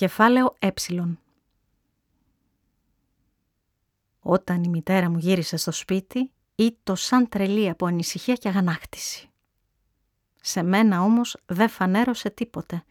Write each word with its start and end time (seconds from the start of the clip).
Κεφάλαιο 0.00 0.54
ε. 0.58 0.68
Όταν 4.20 4.62
η 4.62 4.68
μητέρα 4.68 5.10
μου 5.10 5.18
γύρισε 5.18 5.56
στο 5.56 5.72
σπίτι, 5.72 6.30
το 6.82 6.94
σαν 6.94 7.28
τρελή 7.28 7.68
από 7.68 7.86
ανησυχία 7.86 8.34
και 8.34 8.48
αγανάκτηση. 8.48 9.30
Σε 10.40 10.62
μένα 10.62 11.02
όμως 11.02 11.36
δεν 11.46 11.68
φανέρωσε 11.68 12.30
τίποτε, 12.30 12.84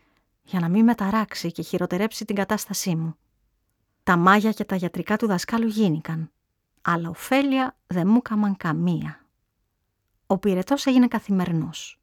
για 0.43 0.59
να 0.59 0.69
μην 0.69 0.83
μεταράξει 0.83 1.51
και 1.51 1.61
χειροτερέψει 1.61 2.25
την 2.25 2.35
κατάστασή 2.35 2.95
μου. 2.95 3.15
Τα 4.03 4.17
μάγια 4.17 4.51
και 4.51 4.63
τα 4.63 4.75
γιατρικά 4.75 5.17
του 5.17 5.27
δασκάλου 5.27 5.67
γίνηκαν, 5.67 6.31
αλλά 6.81 7.09
ωφέλεια 7.09 7.77
δεν 7.87 8.07
μου 8.07 8.21
κάμαν 8.21 8.57
καμία. 8.57 9.25
Ο 10.27 10.37
πυρετός 10.37 10.85
έγινε 10.85 11.07
καθημερινός. 11.07 11.99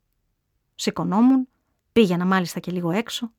Σηκωνόμουν, 0.74 1.48
πήγαινα 1.92 2.24
μάλιστα 2.24 2.60
και 2.60 2.72
λίγο 2.72 2.90
έξω, 2.90 3.32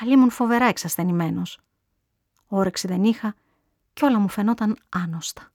αλλά 0.00 0.12
ήμουν 0.12 0.30
φοβερά 0.30 0.66
εξασθενημένος. 0.66 1.58
Όρεξη 2.46 2.86
δεν 2.86 3.04
είχα 3.04 3.34
και 3.92 4.04
όλα 4.04 4.18
μου 4.18 4.28
φαινόταν 4.28 4.78
άνοστα. 4.88 5.52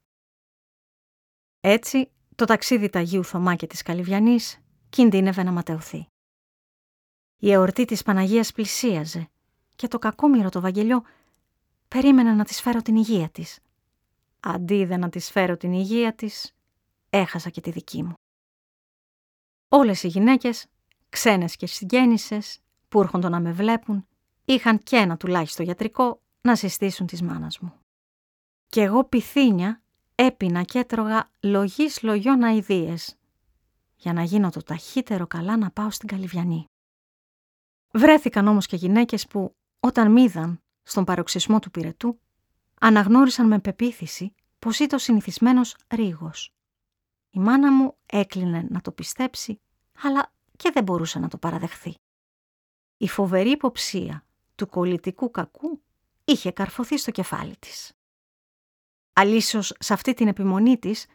Έτσι, 1.60 2.10
το 2.34 2.44
ταξίδι 2.44 2.90
Αγίου 2.94 3.24
Θωμά 3.24 3.54
και 3.54 3.66
της 3.66 3.82
Καλυβιανής 3.82 4.58
κινδύνευε 4.88 5.42
να 5.42 5.52
ματαιωθεί. 5.52 6.06
Η 7.36 7.52
εορτή 7.52 7.84
της 7.84 8.02
Παναγίας 8.02 8.52
πλησίαζε 8.52 9.28
και 9.76 9.88
το 9.88 9.98
κακόμοιρο 9.98 10.48
το 10.48 10.60
Βαγγελιό 10.60 11.02
περίμενε 11.88 12.32
να 12.32 12.44
της 12.44 12.60
φέρω 12.60 12.82
την 12.82 12.96
υγεία 12.96 13.28
της. 13.28 13.58
Αντί 14.40 14.84
δε 14.84 14.96
να 14.96 15.08
της 15.08 15.30
φέρω 15.30 15.56
την 15.56 15.72
υγεία 15.72 16.14
της, 16.14 16.54
έχασα 17.10 17.50
και 17.50 17.60
τη 17.60 17.70
δική 17.70 18.02
μου. 18.02 18.14
Όλες 19.68 20.02
οι 20.02 20.08
γυναίκες, 20.08 20.66
ξένες 21.08 21.56
και 21.56 21.66
συγγέννησες, 21.66 22.60
που 22.88 23.00
έρχονταν 23.00 23.30
να 23.30 23.40
με 23.40 23.52
βλέπουν, 23.52 24.06
είχαν 24.44 24.78
και 24.78 24.96
ένα 24.96 25.16
τουλάχιστον 25.16 25.64
γιατρικό 25.64 26.20
να 26.40 26.56
συστήσουν 26.56 27.06
της 27.06 27.22
μάνας 27.22 27.58
μου. 27.58 27.72
Κι 28.66 28.80
εγώ 28.80 29.04
πυθύνια 29.04 29.82
έπινα 30.14 30.62
και 30.62 30.78
έτρωγα 30.78 31.30
λογής 31.40 32.02
λογιών 32.02 32.42
αηδίες, 32.42 33.16
για 33.96 34.12
να 34.12 34.22
γίνω 34.22 34.50
το 34.50 34.62
ταχύτερο 34.62 35.26
καλά 35.26 35.56
να 35.56 35.70
πάω 35.70 35.90
στην 35.90 36.08
Καλυβιανή. 36.08 36.64
Βρέθηκαν 37.92 38.46
όμως 38.46 38.66
και 38.66 38.76
γυναίκες 38.76 39.26
που, 39.26 39.56
όταν 39.80 40.12
μ' 40.12 40.16
είδαν 40.16 40.62
στον 40.82 41.04
παροξισμό 41.04 41.58
του 41.58 41.70
πυρετού, 41.70 42.20
αναγνώρισαν 42.80 43.46
με 43.46 43.58
πεποίθηση 43.58 44.34
πως 44.58 44.78
ήταν 44.78 44.98
ο 44.98 45.02
συνηθισμένος 45.02 45.76
ρίγος. 45.88 46.54
Η 47.30 47.38
μάνα 47.38 47.72
μου 47.72 47.96
έκλεινε 48.06 48.66
να 48.68 48.80
το 48.80 48.92
πιστέψει, 48.92 49.60
αλλά 50.02 50.32
και 50.56 50.70
δεν 50.70 50.82
μπορούσε 50.82 51.18
να 51.18 51.28
το 51.28 51.38
παραδεχθεί. 51.38 51.94
Η 52.96 53.08
φοβερή 53.08 53.50
υποψία 53.50 54.24
του 54.54 54.68
κολλητικού 54.68 55.30
κακού 55.30 55.82
είχε 56.24 56.50
καρφωθεί 56.50 56.98
στο 56.98 57.10
κεφάλι 57.10 57.56
της. 57.56 57.92
Αλίσως 59.12 59.74
σε 59.78 59.92
αυτή 59.92 60.14
την 60.14 60.28
επιμονή 60.28 60.78
της 60.78 61.06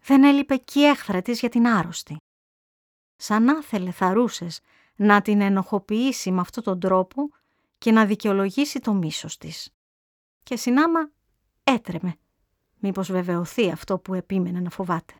δεν 0.00 0.24
έλειπε 0.24 0.56
και 0.56 0.80
η 0.80 0.84
έχθρα 0.84 1.22
της 1.22 1.40
για 1.40 1.48
την 1.48 1.66
άρρωστη. 1.66 2.16
Σαν 3.16 3.44
να 3.44 3.62
θέλε 3.62 3.90
θαρούσες 3.90 4.60
να 4.96 5.22
την 5.22 5.40
ενοχοποιήσει 5.40 6.30
με 6.30 6.40
αυτόν 6.40 6.62
τον 6.62 6.80
τρόπο 6.80 7.30
και 7.78 7.92
να 7.92 8.06
δικαιολογήσει 8.06 8.80
το 8.80 8.94
μίσος 8.94 9.38
της. 9.38 9.74
Και 10.42 10.56
συνάμα 10.56 11.10
έτρεμε, 11.64 12.16
μήπως 12.78 13.10
βεβαιωθεί 13.10 13.70
αυτό 13.70 13.98
που 13.98 14.14
επίμενε 14.14 14.60
να 14.60 14.70
φοβάται. 14.70 15.14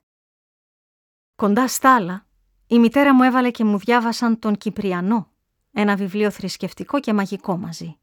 Κοντά 1.36 1.68
στ' 1.68 1.84
άλλα, 1.84 2.26
η 2.66 2.78
μητέρα 2.78 3.14
μου 3.14 3.22
έβαλε 3.22 3.50
και 3.50 3.64
μου 3.64 3.78
διάβασαν 3.78 4.38
τον 4.38 4.56
Κυπριανό, 4.56 5.32
ένα 5.80 5.96
βιβλίο 5.96 6.30
θρησκευτικό 6.30 7.00
και 7.00 7.12
μαγικό 7.12 7.56
μαζί. 7.56 7.98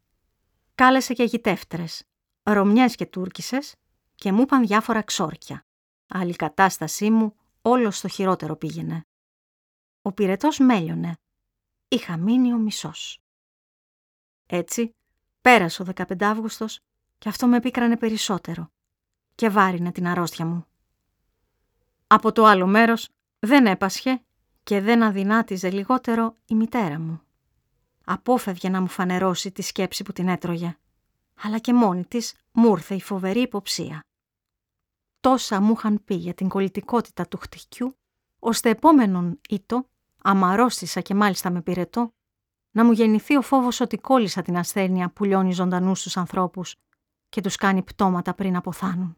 Κάλεσε 0.75 1.13
και 1.13 1.23
γητεύτρες, 1.23 2.03
Ρωμιές 2.43 2.95
και 2.95 3.05
Τούρκισες 3.05 3.75
και 4.15 4.31
μου 4.31 4.41
είπαν 4.41 4.65
διάφορα 4.65 5.01
ξόρκια. 5.01 5.65
Άλλη 6.07 6.35
κατάστασή 6.35 7.09
μου 7.09 7.35
όλο 7.61 7.91
στο 7.91 8.07
χειρότερο 8.07 8.55
πήγαινε. 8.55 9.05
Ο 10.01 10.11
πυρετός 10.11 10.59
μέλιονε. 10.59 11.17
Είχα 11.87 12.17
μείνει 12.17 12.53
ο 12.53 12.57
μισός. 12.57 13.21
Έτσι, 14.45 14.95
πέρασε 15.41 15.81
ο 15.81 15.85
15 15.95 16.23
Αύγουστος 16.23 16.79
και 17.17 17.29
αυτό 17.29 17.47
με 17.47 17.59
πίκρανε 17.59 17.97
περισσότερο 17.97 18.71
και 19.35 19.49
βάρινε 19.49 19.91
την 19.91 20.07
αρρώστια 20.07 20.45
μου. 20.45 20.65
Από 22.07 22.31
το 22.31 22.45
άλλο 22.45 22.67
μέρος 22.67 23.09
δεν 23.39 23.65
έπασχε 23.65 24.21
και 24.63 24.81
δεν 24.81 25.03
αδυνάτιζε 25.03 25.71
λιγότερο 25.71 26.35
η 26.45 26.55
μητέρα 26.55 26.99
μου. 26.99 27.24
Απόφευγε 28.05 28.69
να 28.69 28.81
μου 28.81 28.87
φανερώσει 28.87 29.51
τη 29.51 29.61
σκέψη 29.61 30.03
που 30.03 30.11
την 30.11 30.27
έτρωγε, 30.27 30.77
αλλά 31.41 31.59
και 31.59 31.73
μόνη 31.73 32.05
της 32.05 32.35
μου 32.51 32.69
ήρθε 32.69 32.95
η 32.95 33.01
φοβερή 33.01 33.41
υποψία. 33.41 33.99
Τόσα 35.19 35.61
μου 35.61 35.73
είχαν 35.77 36.03
πει 36.05 36.15
για 36.15 36.33
την 36.33 36.47
κολλητικότητα 36.47 37.27
του 37.27 37.37
χτυκιού, 37.37 37.97
ώστε 38.39 38.69
επόμενον 38.69 39.39
ήτο, 39.49 39.89
αμαρρώστησα 40.21 41.01
και 41.01 41.13
μάλιστα 41.13 41.49
με 41.49 41.61
πυρετό, 41.61 42.13
να 42.71 42.83
μου 42.83 42.91
γεννηθεί 42.91 43.37
ο 43.37 43.41
φόβος 43.41 43.79
ότι 43.79 43.97
κόλλησα 43.97 44.41
την 44.41 44.57
ασθένεια 44.57 45.09
που 45.09 45.23
λιώνει 45.23 45.53
ζωντανούς 45.53 45.99
στους 45.99 46.17
ανθρώπους 46.17 46.75
και 47.29 47.41
τους 47.41 47.55
κάνει 47.55 47.83
πτώματα 47.83 48.33
πριν 48.33 48.55
αποθάνουν. 48.55 49.17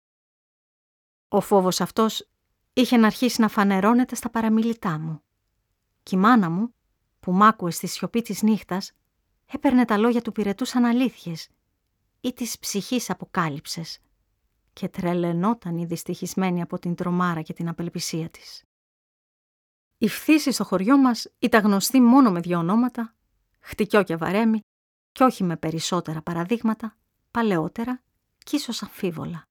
Ο 1.28 1.42
φόβος 1.42 1.82
αυτός 1.82 2.30
είχε 2.74 2.98
να 2.98 3.06
αρχίσει 3.06 3.42
να 3.42 3.48
φανερώνεται 3.48 4.16
στα 4.16 4.30
παραμιλητά 4.30 5.00
μου. 5.00 5.22
Κι 6.04 6.16
η 6.16 6.18
μάνα 6.18 6.50
μου, 6.50 6.74
που 7.20 7.32
μ' 7.32 7.44
άκουες 7.44 7.76
στη 7.76 7.88
σιωπή 7.88 8.22
της 8.22 8.42
νύχτας, 8.42 8.92
έπαιρνε 9.46 9.86
τα 9.86 9.98
λόγια 9.98 10.22
του 10.22 10.32
πυρετού 10.32 10.66
σαν 10.66 10.86
αλήθειες 10.86 11.50
ή 12.22 12.34
της 12.34 12.60
ψυχής 12.60 13.10
αποκάλυψες 13.10 14.00
και 14.74 14.88
τρελαινόταν 14.90 15.78
η 15.78 15.86
δυστυχισμένη 15.86 16.62
από 16.62 16.80
την 16.80 16.96
τρομάρα 16.96 17.42
και 17.42 17.54
την 17.54 17.68
απελπισία 17.68 18.30
της. 18.30 18.64
Η 19.98 20.08
φθήση 20.08 20.52
στο 20.52 20.64
χωριό 20.64 20.98
μας 20.98 21.28
ήταν 21.40 21.64
γνωστή 21.64 22.02
μόνο 22.02 22.32
με 22.32 22.40
δύο 22.40 22.58
ονόματα, 22.58 23.16
χτυκιό 23.60 24.04
και 24.04 24.16
βαρέμι, 24.16 24.60
και 25.12 25.24
όχι 25.24 25.44
με 25.44 25.58
περισσότερα 25.58 26.22
παραδείγματα, 26.22 26.98
παλαιότερα 27.32 28.04
κι 28.38 28.56
ίσως 28.56 28.84
αμφίβολα. 28.84 29.48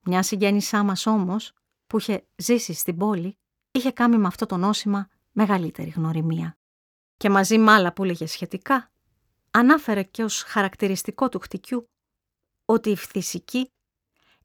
Μια 0.00 0.22
συγγέννησά 0.22 0.82
μας 0.82 1.06
όμως, 1.06 1.52
που 1.86 1.98
είχε 1.98 2.26
ζήσει 2.36 2.72
στην 2.72 2.96
πόλη, 2.96 3.36
είχε 3.70 3.90
κάνει 3.90 4.18
με 4.18 4.26
αυτό 4.26 4.46
το 4.46 4.56
νόσημα 4.56 5.08
μεγαλύτερη 5.32 5.90
γνωριμία. 5.90 6.58
Και 7.16 7.30
μαζί 7.30 7.58
με 7.58 7.72
άλλα 7.72 7.92
που 7.92 8.04
έλεγε 8.04 8.26
σχετικά, 8.26 8.92
ανάφερε 9.50 10.02
και 10.02 10.22
ως 10.22 10.42
χαρακτηριστικό 10.42 11.28
του 11.28 11.38
χτυκιού 11.38 11.90
ότι 12.64 12.90
οι 12.90 12.96
φθησικοί 12.96 13.70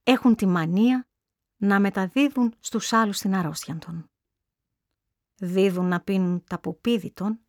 έχουν 0.04 0.36
τη 0.36 0.46
μανία 0.46 1.08
να 1.58 1.80
μεταδίδουν 1.80 2.54
στους 2.60 2.94
άλλους 2.94 3.18
την 3.18 3.36
αρρώστια 3.36 3.78
των. 3.78 4.06
Δίδουν 5.36 5.86
να 5.86 6.02
πίνουν 6.02 6.44
τα 6.44 6.60
ποπίδι 6.60 7.12
των 7.12 7.40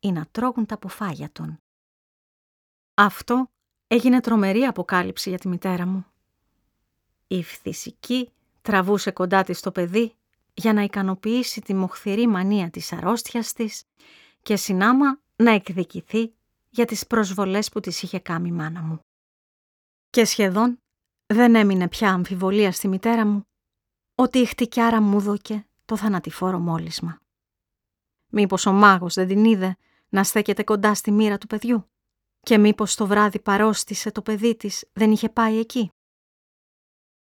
ή 0.00 0.12
να 0.12 0.26
τρώγουν 0.26 0.66
τα 0.66 0.78
ποφάγια 0.78 1.32
των. 1.32 1.58
Αυτό 2.94 3.50
έγινε 3.86 4.20
τρομερή 4.20 4.62
αποκάλυψη 4.62 5.28
για 5.28 5.38
τη 5.38 5.48
μητέρα 5.48 5.86
μου. 5.86 6.06
Η 7.26 7.42
φθησική 7.42 8.30
τραβούσε 8.62 9.10
κοντά 9.10 9.42
της 9.42 9.60
το 9.60 9.72
παιδί 9.72 10.14
για 10.54 10.72
να 10.72 10.82
ικανοποιήσει 10.82 11.60
τη 11.60 11.74
μοχθηρή 11.74 12.26
μανία 12.26 12.70
της 12.70 12.92
αρρώστιας 12.92 13.52
της 13.52 13.84
και 14.42 14.56
συνάμα 14.56 15.20
να 15.36 15.50
εκδικηθεί 15.50 16.34
για 16.70 16.84
τις 16.84 17.06
προσβολές 17.06 17.68
που 17.68 17.80
της 17.80 18.02
είχε 18.02 18.18
κάνει 18.18 18.48
η 18.48 18.52
μάνα 18.52 18.82
μου. 18.82 19.00
Και 20.10 20.24
σχεδόν 20.24 20.82
δεν 21.26 21.54
έμεινε 21.54 21.88
πια 21.88 22.12
αμφιβολία 22.12 22.72
στη 22.72 22.88
μητέρα 22.88 23.26
μου 23.26 23.42
ότι 24.14 24.38
η 24.38 24.44
χτυκιάρα 24.44 25.00
μου 25.00 25.20
δώκε 25.20 25.66
το 25.84 25.96
θανατηφόρο 25.96 26.58
μόλισμα. 26.58 27.18
Μήπως 28.30 28.66
ο 28.66 28.72
μάγος 28.72 29.14
δεν 29.14 29.28
την 29.28 29.44
είδε 29.44 29.76
να 30.08 30.24
στέκεται 30.24 30.62
κοντά 30.62 30.94
στη 30.94 31.10
μοίρα 31.10 31.38
του 31.38 31.46
παιδιού 31.46 31.88
και 32.40 32.58
μήπως 32.58 32.94
το 32.94 33.06
βράδυ 33.06 33.40
παρόστησε 33.40 34.10
το 34.10 34.22
παιδί 34.22 34.56
της 34.56 34.84
δεν 34.92 35.10
είχε 35.10 35.28
πάει 35.28 35.58
εκεί. 35.58 35.90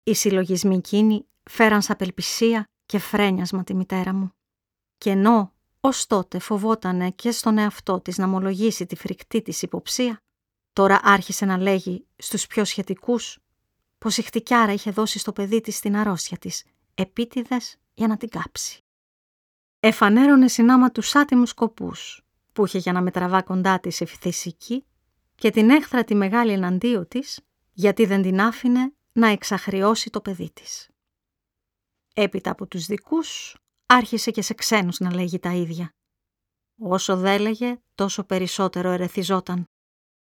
Οι 0.03 0.13
συλλογισμοί 0.13 0.75
εκείνοι 0.75 1.25
φέραν 1.49 1.81
σαν 1.81 1.93
απελπισία 1.93 2.70
και 2.91 2.99
φρένιασμα 2.99 3.63
τη 3.63 3.73
μητέρα 3.73 4.13
μου. 4.13 4.33
Και 4.97 5.09
ενώ 5.09 5.53
ως 5.79 6.07
τότε 6.07 6.39
φοβότανε 6.39 7.11
και 7.11 7.31
στον 7.31 7.57
εαυτό 7.57 8.01
της 8.01 8.17
να 8.17 8.27
μολογήσει 8.27 8.85
τη 8.85 8.95
φρικτή 8.95 9.41
της 9.41 9.61
υποψία, 9.61 10.21
τώρα 10.73 10.99
άρχισε 11.03 11.45
να 11.45 11.57
λέγει 11.57 12.05
στους 12.15 12.47
πιο 12.47 12.65
σχετικούς 12.65 13.39
πως 13.97 14.17
η 14.17 14.21
χτυκιάρα 14.21 14.73
είχε 14.73 14.91
δώσει 14.91 15.19
στο 15.19 15.31
παιδί 15.31 15.61
της 15.61 15.79
την 15.79 15.95
αρρώστια 15.95 16.37
της, 16.37 16.63
επίτηδες 16.95 17.77
για 17.93 18.07
να 18.07 18.17
την 18.17 18.29
κάψει. 18.29 18.83
Εφανέρωνε 19.79 20.47
συνάμα 20.47 20.91
τους 20.91 21.15
άτιμους 21.15 21.49
σκοπούς 21.49 22.25
που 22.53 22.65
είχε 22.65 22.77
για 22.77 22.91
να 22.91 23.01
μετραβά 23.01 23.41
κοντά 23.41 23.79
της 23.79 24.01
ευθυσική 24.01 24.85
και 25.35 25.49
την 25.49 25.69
έχθρα 25.69 26.03
τη 26.03 26.15
μεγάλη 26.15 26.51
εναντίον 26.51 27.07
της 27.07 27.39
γιατί 27.71 28.05
δεν 28.05 28.21
την 28.21 28.41
άφηνε 28.41 28.93
να 29.11 29.27
εξαχριώσει 29.27 30.09
το 30.09 30.21
παιδί 30.21 30.51
της. 30.53 30.90
Έπειτα 32.13 32.51
από 32.51 32.67
τους 32.67 32.85
δικούς 32.85 33.55
άρχισε 33.85 34.31
και 34.31 34.41
σε 34.41 34.53
ξένους 34.53 34.99
να 34.99 35.13
λέγει 35.13 35.39
τα 35.39 35.53
ίδια. 35.53 35.93
Όσο 36.79 37.17
δέλεγε 37.17 37.79
τόσο 37.95 38.23
περισσότερο 38.23 38.89
ερεθιζόταν 38.89 39.65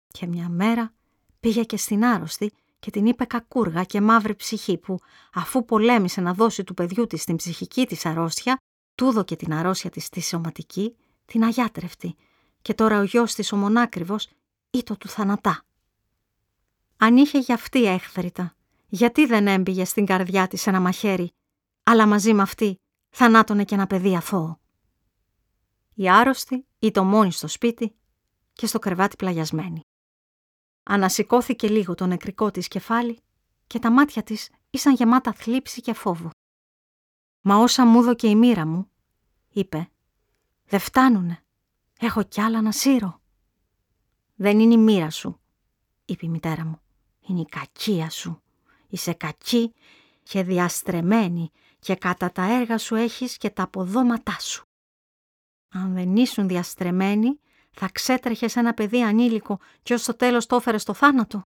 και 0.07 0.27
μια 0.27 0.49
μέρα 0.49 0.93
πήγε 1.39 1.63
και 1.63 1.77
στην 1.77 2.05
άρρωστη 2.05 2.53
και 2.79 2.91
την 2.91 3.05
είπε 3.05 3.25
κακούργα 3.25 3.83
και 3.83 4.01
μαύρη 4.01 4.35
ψυχή 4.35 4.77
που, 4.77 4.99
αφού 5.33 5.65
πολέμησε 5.65 6.21
να 6.21 6.33
δώσει 6.33 6.63
του 6.63 6.73
παιδιού 6.73 7.07
της 7.07 7.23
την 7.23 7.35
ψυχική 7.35 7.85
της 7.85 8.05
αρρώστια, 8.05 8.57
τούδο 8.95 9.23
και 9.23 9.35
την 9.35 9.53
αρρώστια 9.53 9.89
της 9.89 10.09
τη 10.09 10.21
σωματική, 10.21 10.95
την 11.25 11.43
αγιάτρευτη 11.43 12.15
και 12.61 12.73
τώρα 12.73 12.99
ο 12.99 13.03
γιος 13.03 13.33
της 13.33 13.51
ο 13.51 13.55
μονάκριβος 13.55 14.27
ήτο 14.69 14.97
του 14.97 15.09
θανατά. 15.09 15.63
Αν 16.97 17.17
είχε 17.17 17.39
για 17.39 17.55
αυτή 17.55 17.85
έχθρητα, 17.85 18.55
γιατί 18.87 19.25
δεν 19.25 19.47
έμπηγε 19.47 19.85
στην 19.85 20.05
καρδιά 20.05 20.47
της 20.47 20.67
ένα 20.67 20.79
μαχαίρι, 20.79 21.31
αλλά 21.89 22.07
μαζί 22.07 22.33
με 22.33 22.41
αυτή 22.41 22.79
θανάτωνε 23.09 23.63
και 23.63 23.75
ένα 23.75 23.87
παιδί 23.87 24.15
αθώο. 24.15 24.59
Η 25.93 26.09
άρρωστη 26.09 26.65
ήταν 26.79 27.07
μόνη 27.07 27.31
στο 27.31 27.47
σπίτι 27.47 27.95
και 28.53 28.65
στο 28.65 28.79
κρεβάτι 28.79 29.15
πλαγιασμένη. 29.15 29.81
Ανασηκώθηκε 30.83 31.69
λίγο 31.69 31.95
το 31.95 32.05
νεκρικό 32.05 32.51
της 32.51 32.67
κεφάλι 32.67 33.19
και 33.67 33.79
τα 33.79 33.91
μάτια 33.91 34.23
της 34.23 34.49
ήσαν 34.69 34.93
γεμάτα 34.93 35.33
θλίψη 35.33 35.81
και 35.81 35.93
φόβο. 35.93 36.29
«Μα 37.41 37.55
όσα 37.55 37.85
μου 37.85 38.01
δω 38.01 38.15
και 38.15 38.27
η 38.27 38.35
μοίρα 38.35 38.65
μου», 38.65 38.89
είπε, 39.49 39.89
«δεν 40.65 40.79
φτάνουνε. 40.79 41.43
Έχω 41.99 42.23
κι 42.23 42.41
άλλα 42.41 42.61
να 42.61 42.71
σύρω». 42.71 43.21
«Δεν 44.35 44.59
είναι 44.59 44.73
η 44.73 44.77
μοίρα 44.77 45.09
σου», 45.09 45.39
είπε 46.05 46.25
η 46.25 46.29
μητέρα 46.29 46.65
μου. 46.65 46.81
«Είναι 47.19 47.39
η 47.39 47.45
κακία 47.45 48.09
σου. 48.09 48.41
Είσαι 48.87 49.13
κακή 49.13 49.73
και 50.23 50.43
διαστρεμένη 50.43 51.51
και 51.79 51.95
κατά 51.95 52.31
τα 52.31 52.43
έργα 52.43 52.77
σου 52.77 52.95
έχεις 52.95 53.37
και 53.37 53.49
τα 53.49 53.63
αποδόματά 53.63 54.39
σου. 54.39 54.63
Αν 55.69 55.93
δεν 55.93 56.15
ήσουν 56.15 56.47
διαστρεμένη, 56.47 57.39
θα 57.71 57.89
ξέτρεχες 57.89 58.55
ένα 58.55 58.73
παιδί 58.73 59.03
ανήλικο 59.03 59.59
και 59.83 59.93
ως 59.93 60.03
το 60.03 60.15
τέλος 60.15 60.45
το 60.45 60.55
έφερες 60.55 60.81
στο 60.81 60.93
θάνατο. 60.93 61.41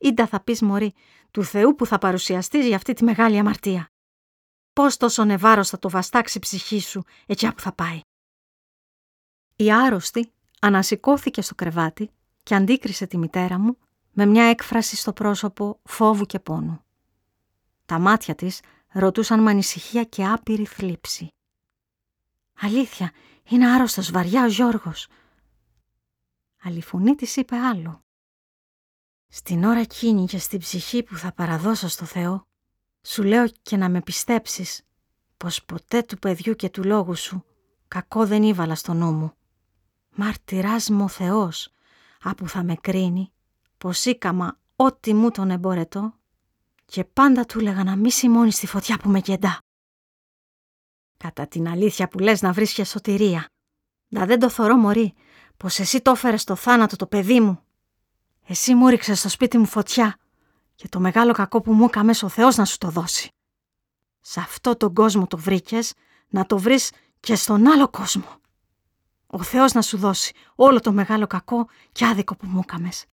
Ήντα 0.00 0.26
θα 0.26 0.40
πεις 0.40 0.62
μωρή, 0.62 0.94
του 1.30 1.44
Θεού 1.44 1.74
που 1.74 1.86
θα 1.86 1.98
παρουσιαστείς 1.98 2.66
για 2.66 2.76
αυτή 2.76 2.92
τη 2.92 3.04
μεγάλη 3.04 3.38
αμαρτία. 3.38 3.86
Πώς 4.72 4.96
τόσο 4.96 5.24
νεβάρος 5.24 5.68
θα 5.68 5.78
το 5.78 5.90
βαστάξει 5.90 6.38
η 6.38 6.40
ψυχή 6.40 6.80
σου 6.80 7.04
εκεί 7.26 7.52
που 7.52 7.60
θα 7.60 7.72
πάει. 7.72 8.00
Η 9.56 9.72
άρρωστη 9.72 10.32
ανασηκώθηκε 10.60 11.42
στο 11.42 11.54
κρεβάτι 11.54 12.10
και 12.42 12.54
αντίκρισε 12.54 13.06
τη 13.06 13.18
μητέρα 13.18 13.58
μου 13.58 13.78
με 14.12 14.26
μια 14.26 14.44
έκφραση 14.44 14.96
στο 14.96 15.12
πρόσωπο 15.12 15.80
φόβου 15.84 16.24
και 16.24 16.38
πόνου. 16.38 16.84
Τα 17.86 17.98
μάτια 17.98 18.34
της 18.34 18.60
ρωτούσαν 18.94 19.42
με 19.42 19.50
ανησυχία 19.50 20.04
και 20.04 20.24
άπειρη 20.24 20.64
θλίψη. 20.64 21.28
«Αλήθεια, 22.60 23.12
είναι 23.44 23.70
άρρωστος 23.70 24.10
βαριά 24.10 24.44
ο 24.44 24.46
Γιώργος», 24.46 25.08
αλλά 26.62 26.76
η 26.76 26.82
φωνή 26.82 27.14
της 27.14 27.36
είπε 27.36 27.56
άλλο. 27.56 28.00
Στην 29.28 29.64
ώρα 29.64 29.80
εκείνη 29.80 30.26
και 30.26 30.38
στην 30.38 30.58
ψυχή 30.58 31.02
που 31.02 31.16
θα 31.16 31.32
παραδώσω 31.32 31.88
στο 31.88 32.04
Θεό, 32.04 32.46
σου 33.02 33.22
λέω 33.22 33.48
και 33.62 33.76
να 33.76 33.88
με 33.88 34.00
πιστέψεις 34.00 34.82
πως 35.36 35.64
ποτέ 35.64 36.02
του 36.02 36.18
παιδιού 36.18 36.54
και 36.54 36.68
του 36.70 36.84
λόγου 36.84 37.16
σου 37.16 37.44
κακό 37.88 38.26
δεν 38.26 38.42
ήβαλα 38.42 38.74
στο 38.74 38.92
νου 38.92 39.12
μου. 39.12 39.32
Μαρτυράς 40.10 40.90
μου 40.90 41.04
ο 41.04 41.08
Θεός, 41.08 41.70
άπου 42.22 42.48
θα 42.48 42.62
με 42.62 42.74
κρίνει, 42.74 43.32
πως 43.78 44.04
ήκαμα 44.04 44.58
ό,τι 44.76 45.14
μου 45.14 45.30
τον 45.30 45.50
εμπορετώ 45.50 46.18
και 46.84 47.04
πάντα 47.04 47.44
του 47.44 47.58
έλεγα 47.58 47.84
να 47.84 47.96
μη 47.96 48.10
σημώνει 48.10 48.50
στη 48.52 48.66
φωτιά 48.66 48.98
που 48.98 49.08
με 49.08 49.20
κεντά. 49.20 49.58
Κατά 51.16 51.46
την 51.46 51.68
αλήθεια 51.68 52.08
που 52.08 52.18
λες 52.18 52.42
να 52.42 52.52
βρίσκει 52.52 52.84
σωτηρία. 52.84 53.46
Να 54.08 54.26
δεν 54.26 54.38
το 54.38 54.50
θωρώ 54.50 54.76
μωρή, 54.76 55.14
πως 55.56 55.78
εσύ 55.78 56.00
το 56.00 56.10
έφερες 56.10 56.40
στο 56.40 56.54
θάνατο 56.54 56.96
το 56.96 57.06
παιδί 57.06 57.40
μου. 57.40 57.62
Εσύ 58.46 58.74
μου 58.74 58.88
ρίξες 58.88 59.18
στο 59.18 59.28
σπίτι 59.28 59.58
μου 59.58 59.66
φωτιά 59.66 60.18
και 60.74 60.88
το 60.88 61.00
μεγάλο 61.00 61.32
κακό 61.32 61.60
που 61.60 61.72
μου 61.72 61.84
έκαμες 61.84 62.22
ο 62.22 62.28
Θεός 62.28 62.56
να 62.56 62.64
σου 62.64 62.78
το 62.78 62.88
δώσει. 62.90 63.28
Σε 64.20 64.40
αυτό 64.40 64.76
τον 64.76 64.94
κόσμο 64.94 65.26
το 65.26 65.38
βρήκες, 65.38 65.94
να 66.28 66.46
το 66.46 66.58
βρεις 66.58 66.92
και 67.20 67.34
στον 67.34 67.66
άλλο 67.66 67.88
κόσμο. 67.88 68.40
Ο 69.26 69.42
Θεός 69.42 69.72
να 69.72 69.82
σου 69.82 69.96
δώσει 69.96 70.34
όλο 70.54 70.80
το 70.80 70.92
μεγάλο 70.92 71.26
κακό 71.26 71.68
και 71.92 72.06
άδικο 72.06 72.36
που 72.36 72.46
μου 72.46 72.60
έκαμες. 72.62 73.04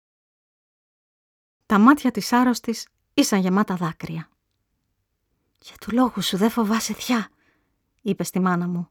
Τα 1.65 1.79
μάτια 1.79 2.11
της 2.11 2.33
άρρωστης 2.33 2.87
ήσαν 3.13 3.39
γεμάτα 3.39 3.75
δάκρυα. 3.75 4.29
«Για 5.61 5.75
του 5.79 5.91
λόγους 5.91 6.25
σου 6.25 6.37
δεν 6.37 6.49
φοβάσαι 6.49 6.93
θιά», 6.93 7.29
είπες 8.01 8.27
στη 8.27 8.39
μάνα 8.39 8.67
μου 8.67 8.89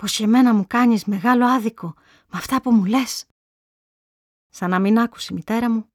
πως 0.00 0.16
και 0.16 0.24
εμένα 0.24 0.54
μου 0.54 0.66
κάνεις 0.66 1.04
μεγάλο 1.04 1.46
άδικο 1.46 1.94
με 2.26 2.38
αυτά 2.38 2.60
που 2.60 2.70
μου 2.70 2.84
λες. 2.84 3.26
Σαν 4.48 4.70
να 4.70 4.78
μην 4.78 4.98
άκουσε 4.98 5.28
η 5.32 5.34
μητέρα 5.34 5.70
μου, 5.70 5.90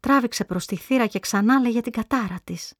τράβηξε 0.00 0.44
προς 0.44 0.66
τη 0.66 0.76
θύρα 0.76 1.06
και 1.06 1.18
ξανά 1.18 1.60
λέγε 1.60 1.80
την 1.80 1.92
κατάρα 1.92 2.40
της. 2.44 2.74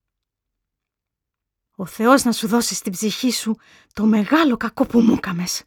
«Ο 1.77 1.87
Θεός 1.87 2.25
να 2.25 2.33
σου 2.33 2.47
δώσει 2.47 2.75
στην 2.75 2.93
ψυχή 2.93 3.31
σου 3.31 3.57
το 3.93 4.05
μεγάλο 4.05 4.57
κακό 4.57 4.87
που 4.87 5.01
μου 5.01 5.12
έκαμες». 5.12 5.65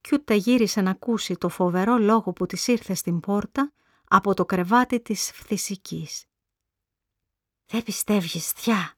Κι 0.00 0.14
ούτε 0.14 0.34
γύρισε 0.34 0.80
να 0.80 0.90
ακούσει 0.90 1.36
το 1.36 1.48
φοβερό 1.48 1.98
λόγο 1.98 2.32
που 2.32 2.46
της 2.46 2.66
ήρθε 2.66 2.94
στην 2.94 3.20
πόρτα 3.20 3.72
από 4.04 4.34
το 4.34 4.44
κρεβάτι 4.44 5.00
της 5.00 5.30
φθησικής. 5.34 6.24
«Δεν 7.66 7.82
πιστεύεις, 7.82 8.52
θιά, 8.52 8.94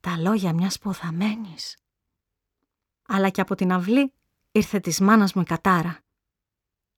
τα 0.00 0.16
λόγια 0.18 0.52
μιας 0.52 0.78
ποθαμένης». 0.78 1.76
Αλλά 3.06 3.30
και 3.30 3.40
από 3.40 3.54
την 3.54 3.72
αυλή 3.72 4.12
ήρθε 4.50 4.80
της 4.80 5.00
μάνας 5.00 5.32
μου 5.32 5.42
η 5.42 5.44
κατάρα. 5.44 6.00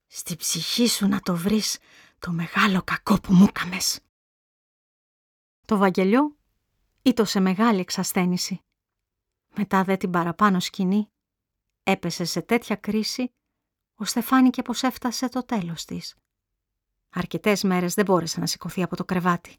Στη 0.06 0.36
ψυχή 0.36 0.86
σου 0.88 1.08
να 1.08 1.20
το 1.20 1.36
βρεις 1.36 1.78
το 2.18 2.32
μεγάλο 2.32 2.82
κακό 2.82 3.20
που 3.20 3.32
μου 3.34 3.44
έκαμες. 3.48 4.00
Το 5.64 5.76
Βαγγελιό 5.76 6.36
ήτο 7.02 7.24
σε 7.24 7.40
μεγάλη 7.40 7.80
εξασθένηση. 7.80 8.60
Μετά 9.56 9.84
δε 9.84 9.96
την 9.96 10.10
παραπάνω 10.10 10.60
σκηνή 10.60 11.10
έπεσε 11.82 12.24
σε 12.24 12.42
τέτοια 12.42 12.76
κρίση 12.76 13.32
ώστε 13.94 14.20
φάνηκε 14.20 14.62
πως 14.62 14.82
έφτασε 14.82 15.28
το 15.28 15.44
τέλος 15.44 15.84
της. 15.84 16.14
Αρκετές 17.10 17.62
μέρες 17.62 17.94
δεν 17.94 18.04
μπόρεσε 18.04 18.40
να 18.40 18.46
σηκωθεί 18.46 18.82
από 18.82 18.96
το 18.96 19.04
κρεβάτι. 19.04 19.56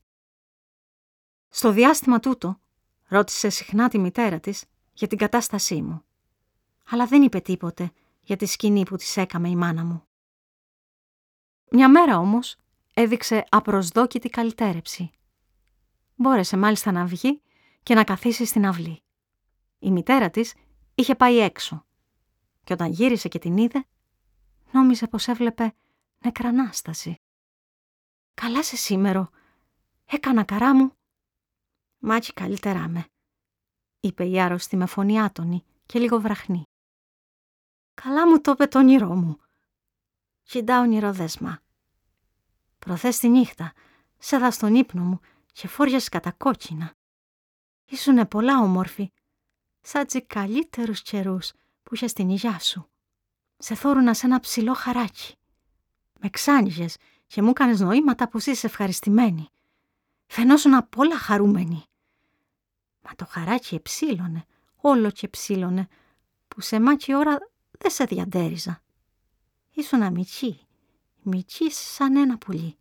Στο 1.50 1.72
διάστημα 1.72 2.20
τούτο 2.20 2.60
ρώτησε 3.08 3.50
συχνά 3.50 3.90
τη 3.90 4.00
μητέρα 4.00 4.40
της 4.40 4.66
για 4.94 5.08
την 5.08 5.18
κατάστασή 5.18 5.82
μου 5.82 6.04
αλλά 6.90 7.06
δεν 7.06 7.22
είπε 7.22 7.40
τίποτε 7.40 7.92
για 8.22 8.36
τη 8.36 8.46
σκηνή 8.46 8.84
που 8.84 8.96
της 8.96 9.18
έκαμε 9.18 9.50
η 9.50 9.56
μάνα 9.56 9.84
μου. 9.84 10.04
Μια 11.72 11.90
μέρα 11.90 12.18
όμως 12.18 12.56
έδειξε 12.94 13.46
απροσδόκητη 13.50 14.30
καλυτέρεψη. 14.30 15.12
Μπόρεσε 16.16 16.58
μάλιστα 16.58 16.92
να 16.92 17.06
βγει 17.06 17.42
και 17.84 17.94
να 17.94 18.04
καθίσει 18.04 18.46
στην 18.46 18.66
αυλή. 18.66 19.02
Η 19.80 19.92
μητέρα 19.92 20.30
της 20.30 20.54
είχε 20.96 21.16
πάει 21.16 21.40
έξω 21.40 21.86
και 22.64 22.74
όταν 22.74 22.92
γύρισε 22.92 23.28
και 23.28 23.40
την 23.40 23.58
είδε, 23.58 23.86
νόμιζε 24.72 25.08
πως 25.08 25.28
έβλεπε 25.28 25.74
νεκρανάσταση. 26.20 27.20
«Καλά 28.34 28.64
σε 28.64 28.76
σήμερα, 28.76 29.30
έκανα 30.06 30.44
καρά 30.44 30.76
μου». 30.76 30.94
«Μάτσι 32.00 32.34
καλύτερά 32.34 32.88
με», 32.88 33.06
είπε 34.00 34.26
η 34.26 34.42
άρρωστη 34.42 34.76
με 34.76 34.86
φωνή 34.86 35.22
άτονη 35.22 35.64
και 35.86 36.00
λίγο 36.00 36.20
βραχνή. 36.20 36.64
Καλά 37.94 38.28
μου 38.28 38.42
το 38.42 38.52
είπε 38.52 38.66
το 38.66 38.80
όνειρό 38.80 39.16
μου. 39.16 39.40
Κοιτά 40.44 40.80
ονειροδέσμα. 40.80 41.62
Προθές 42.80 43.18
τη 43.18 43.30
νύχτα, 43.30 43.74
σε 44.18 44.50
στον 44.50 44.76
ύπνο 44.76 45.04
μου 45.04 45.20
και 45.52 45.68
φόριας 45.68 46.10
κατά 46.10 46.32
κόκκινα. 46.32 46.94
Ήσουνε 47.86 48.26
πολλά 48.26 48.60
όμορφη, 48.60 49.12
σαν 49.82 50.06
τσι 50.06 50.26
καλύτερους 50.26 51.02
καιρούς 51.02 51.52
που 51.84 51.96
είχες 51.96 52.12
στην 52.12 52.30
υγειά 52.30 52.60
σου. 52.60 52.90
Σ' 53.58 53.76
εθώρουνα 53.76 54.14
σε 54.14 54.26
ένα 54.26 54.40
ψηλό 54.40 54.74
χαράκι. 54.74 55.36
Μ' 56.20 56.30
εξάνοιγες 56.30 56.98
και 57.28 57.42
μου 57.42 57.50
έκανες 57.50 57.80
νοήματα 57.80 58.30
που 58.30 58.38
είσαι 58.38 58.68
ευχαριστημένη. 58.68 59.48
Φαινόσουν 60.26 60.74
απ' 60.74 60.98
όλα 60.98 61.18
χαρούμενη. 61.18 61.89
Μα 63.10 63.16
το 63.16 63.26
χαράκι 63.26 63.76
εψήλωνε, 63.76 64.46
όλο 64.76 65.12
και 65.12 65.26
εψήλωνε, 65.26 65.88
που 66.48 66.62
σε 66.62 66.80
μάτσι 66.80 67.16
ώρα 67.16 67.38
δεν 67.72 67.92
σε 67.92 68.04
διαντέριζα. 68.04 68.82
Ήσουνα 69.72 70.12
μιτσή, 70.12 70.68
μιτσή 71.22 71.72
σαν 71.72 72.16
ένα 72.16 72.38
πουλί. 72.38 72.78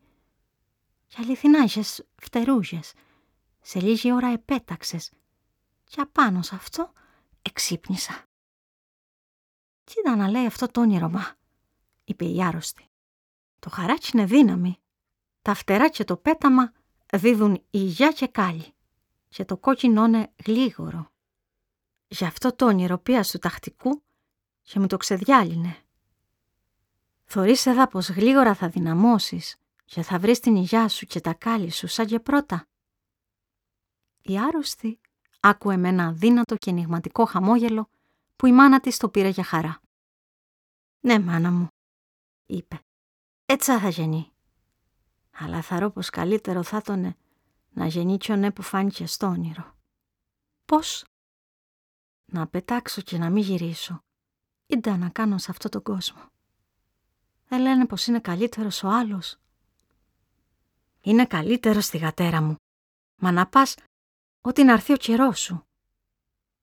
Και 1.07 1.17
αληθινά 1.19 1.65
είχες 1.65 2.07
φτερούγες. 2.17 2.93
Σε 3.61 3.81
λίγη 3.81 4.13
ώρα 4.13 4.29
επέταξες 4.29 5.13
και 5.85 6.01
απάνω 6.01 6.43
σε 6.43 6.55
αυτό 6.55 6.93
εξύπνησα. 7.43 8.25
Κοίτα 9.85 10.17
να 10.17 10.29
λέει 10.29 10.47
αυτό 10.47 10.67
το 10.67 10.81
όνειρο, 10.81 11.09
μα, 11.09 11.37
είπε 12.05 12.25
η 12.25 12.45
άρρωστη. 12.45 12.89
Το 13.59 13.71
χαράτσι 13.71 14.11
είναι 14.15 14.27
δύναμη. 14.27 14.79
Τα 15.43 15.55
φτερά 15.55 15.89
και 15.89 16.05
το 16.05 16.17
πέταμα 16.17 16.73
δίδουν 17.13 17.65
υγειά 17.71 18.13
και 18.13 18.27
κάλλη 18.27 18.73
και 19.29 19.45
το 19.45 19.57
κόκκινο 19.57 20.05
είναι 20.05 20.33
γλίγορο. 20.45 21.13
Γι' 22.09 22.25
αυτό 22.25 22.55
το 22.55 22.67
όνειρο 22.67 22.99
πία 22.99 23.23
του 23.23 23.39
τακτικού 23.39 24.03
και 24.63 24.79
μου 24.79 24.87
το 24.87 24.97
ξεδιάλυνε. 24.97 25.77
Θωρείς 27.25 27.67
εδώ 27.67 27.87
πως 27.87 28.09
γλίγορα 28.09 28.55
θα 28.55 28.69
δυναμώσεις 28.69 29.57
και 29.85 30.03
θα 30.03 30.19
βρεις 30.19 30.41
την 30.41 30.57
υγειά 30.57 30.89
σου 30.89 31.07
και 31.07 31.21
τα 31.21 31.35
κάλλη 31.35 31.71
σου 31.71 31.87
σαν 31.87 32.07
και 32.07 32.21
πρώτα. 32.21 32.67
Η 34.23 34.39
άρρωστη 34.39 35.01
άκουε 35.41 35.77
με 35.77 35.89
ένα 35.89 36.07
αδύνατο 36.07 36.57
και 36.57 36.71
ενηγματικό 36.71 37.25
χαμόγελο 37.25 37.89
που 38.37 38.47
η 38.47 38.53
μάνα 38.53 38.81
της 38.81 38.97
το 38.97 39.09
πήρε 39.09 39.29
για 39.29 39.45
χαρά. 39.45 39.81
«Ναι, 41.01 41.19
μάνα 41.19 41.51
μου», 41.51 41.69
είπε, 42.47 42.81
«έτσι 43.47 43.79
θα 43.79 43.89
γεννεί. 43.89 44.33
Αλλά 45.31 45.63
θα 45.63 45.91
πως 45.91 46.11
καλύτερο 46.11 46.63
θα 46.63 46.83
τον 46.83 47.17
να 47.79 47.87
γεννεί 47.87 48.17
κι 48.17 48.33
ο 48.33 48.37
ναι 48.37 48.51
που 48.51 48.63
φάνηκε 48.63 49.07
στο 49.07 49.27
όνειρο». 49.27 49.75
«Πώς» 50.65 51.05
«Να 52.25 52.47
πετάξω 52.47 53.03
και 53.03 53.19
να 53.19 53.31
μην 53.31 53.43
γυρίσω. 53.43 54.03
Ήντα 54.67 54.97
να 54.97 55.09
κάνω 55.09 55.39
σε 55.39 55.51
αυτό 55.51 55.69
τον 55.69 55.83
κόσμο. 55.83 56.29
Δεν 57.49 57.61
λένε 57.61 57.87
πως 57.87 58.07
είναι 58.07 58.21
καλύτερος 58.21 58.83
ο 58.83 58.89
άλλος. 58.89 59.37
Είναι 61.01 61.27
καλύτερος 61.27 61.85
στη 61.85 61.99
γατέρα 61.99 62.43
μου. 62.43 62.57
Μα 63.17 63.33
να 63.33 63.47
πας 63.47 63.75
ότι 64.41 64.65
να 64.65 64.73
έρθει 64.73 64.93
ο 64.93 64.97
καιρός 64.97 65.41
σου. 65.41 65.63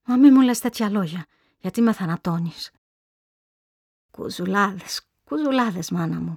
Μα 0.04 0.16
μη 0.16 0.30
μου 0.30 0.40
λες 0.40 0.60
τέτοια 0.60 0.90
λόγια, 0.90 1.26
γιατί 1.58 1.80
με 1.80 1.92
θανατώνεις. 1.92 2.70
Κουζουλάδες, 4.10 5.06
κουζουλάδες, 5.24 5.90
μάνα 5.90 6.20
μου, 6.20 6.36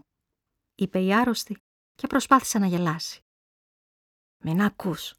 είπε 0.76 1.00
η 1.00 1.14
άρρωστη 1.14 1.58
και 1.96 2.08
προσπάθησε 2.08 2.60
να 2.60 2.68
γελάσει. 2.68 3.22
Μην 4.40 4.62
ακούς. 4.62 5.14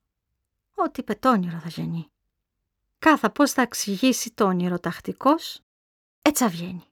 Ό,τι 0.74 1.00
είπε 1.00 1.14
το 1.14 1.30
όνειρο 1.30 1.58
θα 1.58 1.68
γεννεί. 1.68 2.10
Κάθε 2.98 3.28
πώς 3.28 3.52
θα 3.52 3.62
εξηγήσει 3.62 4.30
το 4.30 4.44
όνειρο 4.44 4.78
τακτικός, 4.78 5.62
έτσι 6.22 6.46
βγαίνει. 6.46 6.84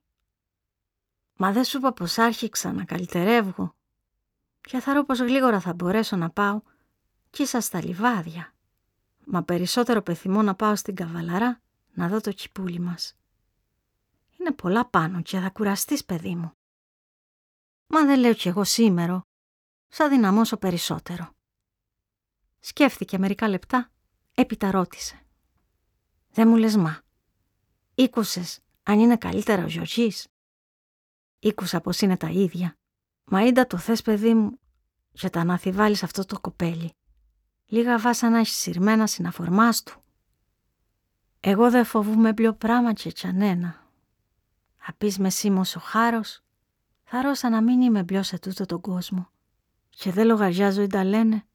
Μα 1.37 1.53
δεν 1.53 1.65
σου 1.65 1.77
είπα 1.77 1.93
πως 1.93 2.19
άρχιξα 2.19 2.73
να 2.73 2.85
καλυτερεύγω 2.85 3.75
και 4.61 4.81
θα 4.81 4.93
ρω 4.93 5.05
πως 5.05 5.19
γλίγορα 5.19 5.61
θα 5.61 5.73
μπορέσω 5.75 6.17
να 6.17 6.31
πάω 6.31 6.61
κι 7.31 7.43
ίσα 7.43 7.61
στα 7.61 7.85
λιβάδια. 7.85 8.55
Μα 9.25 9.43
περισσότερο 9.43 10.03
πεθυμώ 10.03 10.43
να 10.43 10.55
πάω 10.55 10.77
στην 10.77 10.95
καβαλαρά 10.95 11.61
να 11.93 12.09
δω 12.09 12.21
το 12.21 12.33
κυπούλι 12.33 12.79
μας. 12.79 13.17
Είναι 14.39 14.53
πολλά 14.53 14.85
πάνω 14.85 15.23
και 15.23 15.39
θα 15.39 15.51
κουραστείς 15.51 16.05
παιδί 16.05 16.35
μου. 16.35 16.53
Μα 17.87 18.05
δεν 18.05 18.19
λέω 18.19 18.35
κι 18.35 18.49
εγώ 18.49 18.65
σήμερα, 18.65 19.27
θα 19.89 20.09
δυναμώσω 20.09 20.57
περισσότερο. 20.57 21.37
Σκέφτηκε 22.61 23.19
μερικά 23.19 23.49
λεπτά, 23.49 23.91
έπειτα 24.35 24.71
ρώτησε. 24.71 25.23
Δεν 26.31 26.49
μου 26.49 26.57
λες 26.57 26.77
μα. 26.77 27.01
Ήκουσες 27.95 28.61
αν 28.83 28.99
είναι 28.99 29.17
καλύτερα 29.17 29.65
ο 29.65 29.67
Γιωργής; 29.67 30.27
Ήκουσα 31.39 31.81
πως 31.81 32.01
είναι 32.01 32.17
τα 32.17 32.29
ίδια. 32.29 32.77
Μα 33.25 33.43
είδα 33.43 33.67
το 33.67 33.79
θες 33.79 34.03
παιδί 34.03 34.35
μου 34.35 34.59
για 35.13 35.31
τα 35.31 35.45
να 35.45 35.61
βάλεις 35.65 36.03
αυτό 36.03 36.25
το 36.25 36.41
κοπέλι. 36.41 36.93
Λίγα 37.67 37.99
βάσανα 37.99 38.39
έχεις 38.39 38.57
σειρμένα 38.57 39.07
συναφορμάς 39.07 39.83
του. 39.83 40.03
Εγώ 41.41 41.71
δεν 41.71 41.85
φοβούμαι 41.85 42.35
πιο 42.35 42.55
πράγμα 42.55 42.93
και 42.93 43.13
τσανένα. 43.13 43.87
Θα 44.77 44.95
πεις 44.99 45.19
με 45.19 45.31
σήμος 45.31 45.77
ο 45.77 45.81
χάρος, 45.81 46.41
θα 47.03 47.23
ρώσα 47.23 47.49
να 47.49 47.63
μην 47.63 47.81
είμαι 47.81 48.05
πιο 48.05 48.23
σε 48.23 48.39
τούτο 48.39 48.67
τον 48.67 48.81
κόσμο. 48.81 49.31
Και 49.89 50.13
δεν 50.13 50.27
λογαριάζω 50.27 50.83
ή 50.83 50.87
τα 50.87 51.05
λένε, 51.05 51.47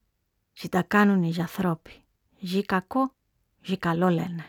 και 0.53 0.69
τα 0.69 0.83
κάνουν 0.83 1.24
οι 1.24 1.36
ανθρώποι. 1.39 2.03
Γη 2.38 2.65
κακό, 2.65 3.13
γη 3.62 3.77
καλό 3.77 4.10
λένε. 4.10 4.45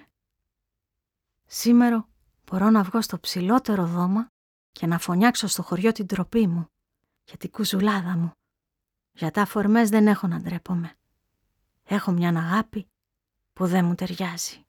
Σήμερα 1.47 2.09
μπορώ 2.45 2.71
να 2.71 2.83
βγω 2.83 3.03
στο 3.03 3.19
ψηλότερο 3.19 3.87
δώμα 3.87 4.33
και 4.73 4.87
να 4.87 4.99
φωνιάξω 4.99 5.47
στο 5.47 5.63
χωριό 5.63 5.93
την 5.93 6.07
τροπή 6.07 6.47
μου 6.47 6.69
για 7.25 7.37
την 7.37 7.51
κουζουλάδα 7.51 8.17
μου. 8.17 8.33
Για 9.13 9.31
τα 9.31 9.47
φορμές 9.47 9.89
δεν 9.89 10.07
έχω 10.07 10.27
να 10.27 10.41
ντρέπομαι. 10.41 10.95
Έχω 11.85 12.13
μια 12.13 12.29
αγάπη 12.29 12.89
που 13.53 13.67
δεν 13.67 13.85
μου 13.85 13.95
ταιριάζει. 13.95 14.65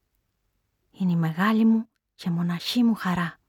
Είναι 0.92 1.12
η 1.12 1.16
μεγάλη 1.16 1.66
μου 1.66 1.90
και 2.16 2.30
μοναχή 2.30 2.84
μου 2.84 2.96
χαρά. 2.96 3.40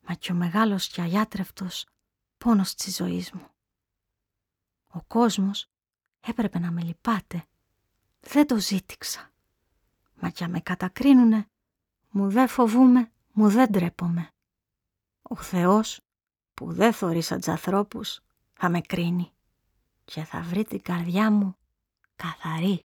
Μα 0.00 0.14
και 0.14 0.32
ο 0.32 0.34
μεγάλος 0.34 0.88
και 0.88 1.00
αγιάτρευτος 1.00 1.86
πόνος 2.38 2.74
της 2.74 2.96
ζωής 2.96 3.32
μου. 3.32 3.46
Ο 4.88 5.02
κόσμος 5.02 5.70
έπρεπε 6.20 6.58
να 6.58 6.70
με 6.70 6.82
λυπάται. 6.82 7.44
Δεν 8.20 8.46
το 8.46 8.58
ζήτηξα. 8.58 9.30
Μα 10.14 10.30
κι 10.30 10.48
με 10.48 10.60
κατακρίνουνε, 10.60 11.46
μου 12.10 12.30
δεν 12.30 12.48
φοβούμαι, 12.48 13.10
μου 13.32 13.48
δεν 13.48 13.72
τρέπομαι. 13.72 14.30
Ο 15.22 15.36
Θεός 15.36 16.00
που 16.54 16.72
δεν 16.72 16.92
θωρείς 16.92 17.26
σαν 17.26 17.40
ανθρώπους 17.46 18.20
θα 18.52 18.68
με 18.68 18.80
κρίνει 18.80 19.32
και 20.04 20.24
θα 20.24 20.40
βρει 20.40 20.64
την 20.64 20.82
καρδιά 20.82 21.30
μου 21.30 21.56
καθαρή. 22.16 22.84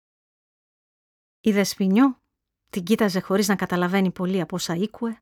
Η 1.41 1.51
Δεσποινιό 1.51 2.19
την 2.69 2.83
κοίταζε 2.83 3.19
χωρίς 3.19 3.47
να 3.47 3.55
καταλαβαίνει 3.55 4.11
πολύ 4.11 4.41
από 4.41 4.55
όσα 4.55 4.75
ήκουε, 4.75 5.21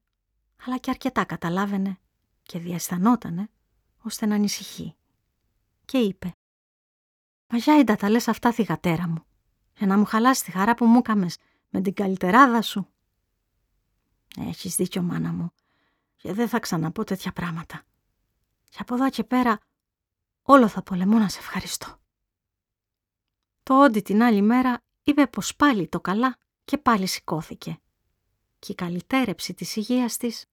αλλά 0.65 0.77
και 0.77 0.89
αρκετά 0.89 1.23
καταλάβαινε 1.25 1.97
και 2.43 2.59
διαισθανότανε 2.59 3.49
ώστε 3.97 4.25
να 4.25 4.35
ανησυχεί. 4.35 4.95
Και 5.85 5.97
είπε 5.97 6.36
«Μα 7.49 7.57
για 7.57 7.83
τα 7.83 8.09
λες 8.09 8.27
αυτά 8.27 8.51
θυγατέρα 8.51 9.07
μου, 9.07 9.25
για 9.77 9.87
να 9.87 9.97
μου 9.97 10.05
χαλάσει 10.05 10.43
τη 10.43 10.51
χαρά 10.51 10.75
που 10.75 10.85
μου 10.85 10.97
έκαμες 10.97 11.37
με 11.69 11.81
την 11.81 11.93
καλυτεράδα 11.93 12.61
σου». 12.61 12.87
«Έχεις 14.37 14.75
δίκιο 14.75 15.01
μάνα 15.01 15.31
μου 15.31 15.51
και 16.15 16.33
δεν 16.33 16.47
θα 16.47 16.59
ξαναπώ 16.59 17.03
τέτοια 17.03 17.31
πράγματα. 17.31 17.83
Και 18.69 18.77
από 18.79 18.95
εδώ 18.95 19.09
και 19.09 19.23
πέρα 19.23 19.59
όλο 20.41 20.67
θα 20.67 20.83
πολεμώ 20.83 21.17
να 21.17 21.29
σε 21.29 21.39
ευχαριστώ». 21.39 21.99
Το 23.63 23.83
όντι 23.83 24.01
την 24.01 24.21
άλλη 24.21 24.41
μέρα 24.41 24.81
είπε 25.03 25.27
πως 25.27 25.55
πάλι 25.55 25.87
το 25.87 26.01
καλά 26.01 26.37
και 26.65 26.77
πάλι 26.77 27.07
σηκώθηκε. 27.07 27.79
Και 28.59 28.71
η 28.71 28.75
καλυτέρεψη 28.75 29.53
της 29.53 29.75
υγείας 29.75 30.17
της 30.17 30.45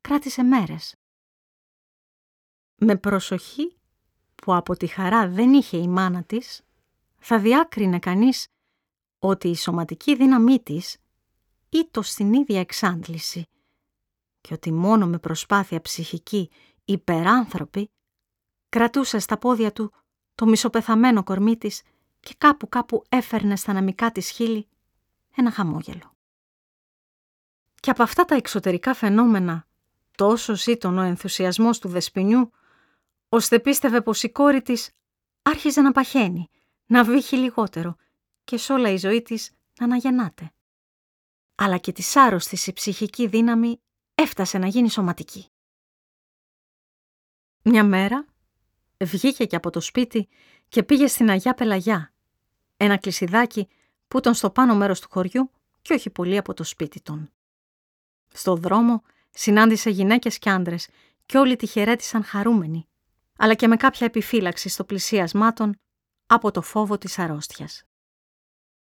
κράτησε 0.00 0.42
μέρες. 0.42 0.96
Με 2.76 2.96
προσοχή 2.96 3.76
που 4.42 4.54
από 4.54 4.76
τη 4.76 4.86
χαρά 4.86 5.28
δεν 5.28 5.52
είχε 5.52 5.76
η 5.76 5.88
μάνα 5.88 6.22
της, 6.22 6.62
θα 7.18 7.38
διάκρινε 7.38 7.98
κανείς 7.98 8.48
ότι 9.18 9.48
η 9.48 9.56
σωματική 9.56 10.16
δύναμή 10.16 10.60
της 10.60 10.96
ήτο 11.68 12.02
στην 12.02 12.32
ίδια 12.32 12.60
εξάντληση 12.60 13.46
και 14.40 14.54
ότι 14.54 14.72
μόνο 14.72 15.06
με 15.06 15.18
προσπάθεια 15.18 15.80
ψυχική 15.80 16.50
υπεράνθρωπη 16.84 17.90
κρατούσε 18.68 19.18
στα 19.18 19.38
πόδια 19.38 19.72
του 19.72 19.92
το 20.34 20.46
μισοπεθαμένο 20.46 21.22
κορμί 21.22 21.56
της 21.56 21.82
και 22.20 22.34
κάπου 22.38 22.68
κάπου 22.68 23.04
έφερνε 23.08 23.56
στα 23.56 23.72
ναμικά 23.72 24.12
της 24.12 24.30
χείλη 24.30 24.68
ένα 25.36 25.50
χαμόγελο. 25.50 26.14
Και 27.80 27.90
από 27.90 28.02
αυτά 28.02 28.24
τα 28.24 28.34
εξωτερικά 28.34 28.94
φαινόμενα 28.94 29.66
τόσο 30.16 30.54
ήταν 30.66 30.98
ο 30.98 31.02
ενθουσιασμός 31.02 31.78
του 31.78 31.88
δεσποινιού, 31.88 32.50
ώστε 33.34 33.60
πίστευε 33.60 34.00
πως 34.00 34.22
η 34.22 34.30
κόρη 34.30 34.62
της 34.62 34.90
άρχιζε 35.42 35.80
να 35.80 35.92
παχαίνει, 35.92 36.50
να 36.86 37.04
βύχει 37.04 37.36
λιγότερο 37.36 37.96
και 38.44 38.56
σ' 38.56 38.70
όλα 38.70 38.90
η 38.90 38.96
ζωή 38.96 39.22
της 39.22 39.50
να 39.78 39.84
αναγεννάται. 39.84 40.52
Αλλά 41.54 41.78
και 41.78 41.92
της 41.92 42.16
άρρωστης 42.16 42.66
η 42.66 42.72
ψυχική 42.72 43.26
δύναμη 43.26 43.80
έφτασε 44.14 44.58
να 44.58 44.66
γίνει 44.66 44.90
σωματική. 44.90 45.46
Μια 47.62 47.84
μέρα 47.84 48.26
βγήκε 49.04 49.44
και 49.44 49.56
από 49.56 49.70
το 49.70 49.80
σπίτι 49.80 50.28
και 50.68 50.82
πήγε 50.82 51.06
στην 51.06 51.30
Αγιά 51.30 51.54
Πελαγιά, 51.54 52.12
ένα 52.76 52.96
κλεισιδάκι 52.96 53.68
που 54.08 54.18
ήταν 54.18 54.34
στο 54.34 54.50
πάνω 54.50 54.74
μέρος 54.74 55.00
του 55.00 55.08
χωριού 55.10 55.50
και 55.82 55.94
όχι 55.94 56.10
πολύ 56.10 56.36
από 56.36 56.54
το 56.54 56.64
σπίτι 56.64 57.00
των. 57.00 57.30
Στο 58.32 58.56
δρόμο 58.56 59.02
συνάντησε 59.30 59.90
γυναίκες 59.90 60.38
και 60.38 60.50
άντρες 60.50 60.88
και 61.26 61.38
όλοι 61.38 61.56
τη 61.56 61.66
χαιρέτησαν 61.66 62.24
χαρούμενοι, 62.24 62.86
αλλά 63.36 63.54
και 63.54 63.68
με 63.68 63.76
κάποια 63.76 64.06
επιφύλαξη 64.06 64.68
στο 64.68 64.84
πλησίασμά 64.84 65.52
των 65.52 65.80
από 66.26 66.50
το 66.50 66.62
φόβο 66.62 66.98
της 66.98 67.18
αρρώστιας. 67.18 67.84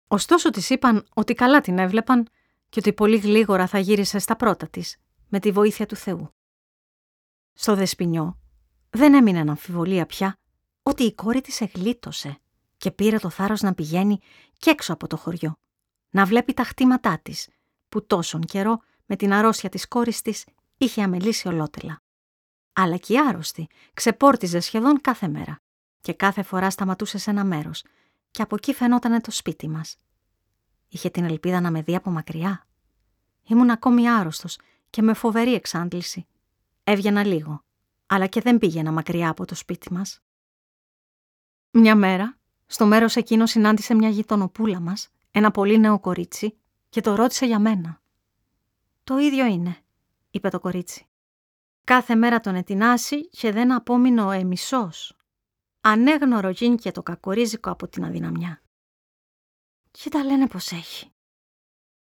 Ωστόσο 0.08 0.50
της 0.50 0.70
είπαν 0.70 1.06
ότι 1.14 1.34
καλά 1.34 1.60
την 1.60 1.78
έβλεπαν 1.78 2.28
και 2.68 2.78
ότι 2.78 2.92
πολύ 2.92 3.16
γλίγορα 3.16 3.66
θα 3.66 3.78
γύρισε 3.78 4.18
στα 4.18 4.36
πρώτα 4.36 4.68
της, 4.68 4.96
με 5.28 5.38
τη 5.38 5.50
βοήθεια 5.50 5.86
του 5.86 5.96
Θεού. 5.96 6.34
Στο 7.52 7.74
Δεσποινιό 7.74 8.38
δεν 8.90 9.14
έμεινε 9.14 9.38
αμφιβολία 9.40 10.06
πια 10.06 10.38
ότι 10.82 11.02
η 11.02 11.14
κόρη 11.14 11.40
της 11.40 11.60
εγλίτωσε 11.60 12.38
και 12.76 12.90
πήρε 12.90 13.18
το 13.18 13.30
θάρρος 13.30 13.60
να 13.60 13.74
πηγαίνει 13.74 14.18
και 14.58 14.70
έξω 14.70 14.92
από 14.92 15.06
το 15.06 15.16
χωριό, 15.16 15.56
να 16.10 16.24
βλέπει 16.24 16.52
τα 16.54 16.64
χτήματά 16.64 17.18
της, 17.22 17.48
που 17.88 18.06
τόσον 18.06 18.40
καιρό 18.40 18.80
με 19.06 19.16
την 19.16 19.32
αρρώστια 19.32 19.68
της 19.68 19.88
κόρης 19.88 20.22
της 20.22 20.44
είχε 20.78 21.02
αμελήσει 21.02 21.48
ολότελα. 21.48 22.02
Αλλά 22.78 22.96
και 22.96 23.12
η 23.12 23.18
άρρωστη 23.18 23.68
ξεπόρτιζε 23.94 24.60
σχεδόν 24.60 25.00
κάθε 25.00 25.28
μέρα 25.28 25.60
και 26.00 26.14
κάθε 26.14 26.42
φορά 26.42 26.70
σταματούσε 26.70 27.18
σε 27.18 27.30
ένα 27.30 27.44
μέρος 27.44 27.84
και 28.30 28.42
από 28.42 28.54
εκεί 28.54 28.74
φαινόταν 28.74 29.20
το 29.20 29.30
σπίτι 29.30 29.68
μας. 29.68 29.96
Είχε 30.88 31.10
την 31.10 31.24
ελπίδα 31.24 31.60
να 31.60 31.70
με 31.70 31.82
δει 31.82 31.94
από 31.94 32.10
μακριά. 32.10 32.66
Ήμουν 33.42 33.70
ακόμη 33.70 34.10
άρρωστος 34.10 34.58
και 34.90 35.02
με 35.02 35.14
φοβερή 35.14 35.54
εξάντληση. 35.54 36.26
Έβγαινα 36.84 37.24
λίγο, 37.24 37.64
αλλά 38.06 38.26
και 38.26 38.40
δεν 38.40 38.58
πήγαινα 38.58 38.92
μακριά 38.92 39.28
από 39.28 39.44
το 39.44 39.54
σπίτι 39.54 39.92
μας. 39.92 40.20
Μια 41.70 41.96
μέρα, 41.96 42.38
στο 42.66 42.86
μέρος 42.86 43.16
εκείνο 43.16 43.46
συνάντησε 43.46 43.94
μια 43.94 44.08
γειτονοπούλα 44.08 44.80
μας, 44.80 45.08
ένα 45.30 45.50
πολύ 45.50 45.78
νέο 45.78 46.00
κορίτσι, 46.00 46.56
και 46.88 47.00
το 47.00 47.14
ρώτησε 47.14 47.46
για 47.46 47.58
μένα. 47.58 48.00
«Το 49.04 49.18
ίδιο 49.18 49.46
είναι», 49.46 49.76
είπε 50.30 50.48
το 50.48 50.60
κορίτσι. 50.60 51.05
«Κάθε 51.86 52.14
μέρα 52.14 52.40
τον 52.40 52.54
ετεινάσει 52.54 53.28
και 53.28 53.52
δεν 53.52 53.72
απόμεινε 53.72 54.22
ο 54.22 54.30
εμισός. 54.30 55.16
Ανέγνωρο 55.80 56.52
και 56.52 56.90
το 56.92 57.02
κακορίζικο 57.02 57.70
από 57.70 57.88
την 57.88 58.04
αδυναμιά». 58.04 58.62
«Κοίτα 59.90 60.24
λένε 60.24 60.46
πως 60.46 60.72
έχει». 60.72 61.10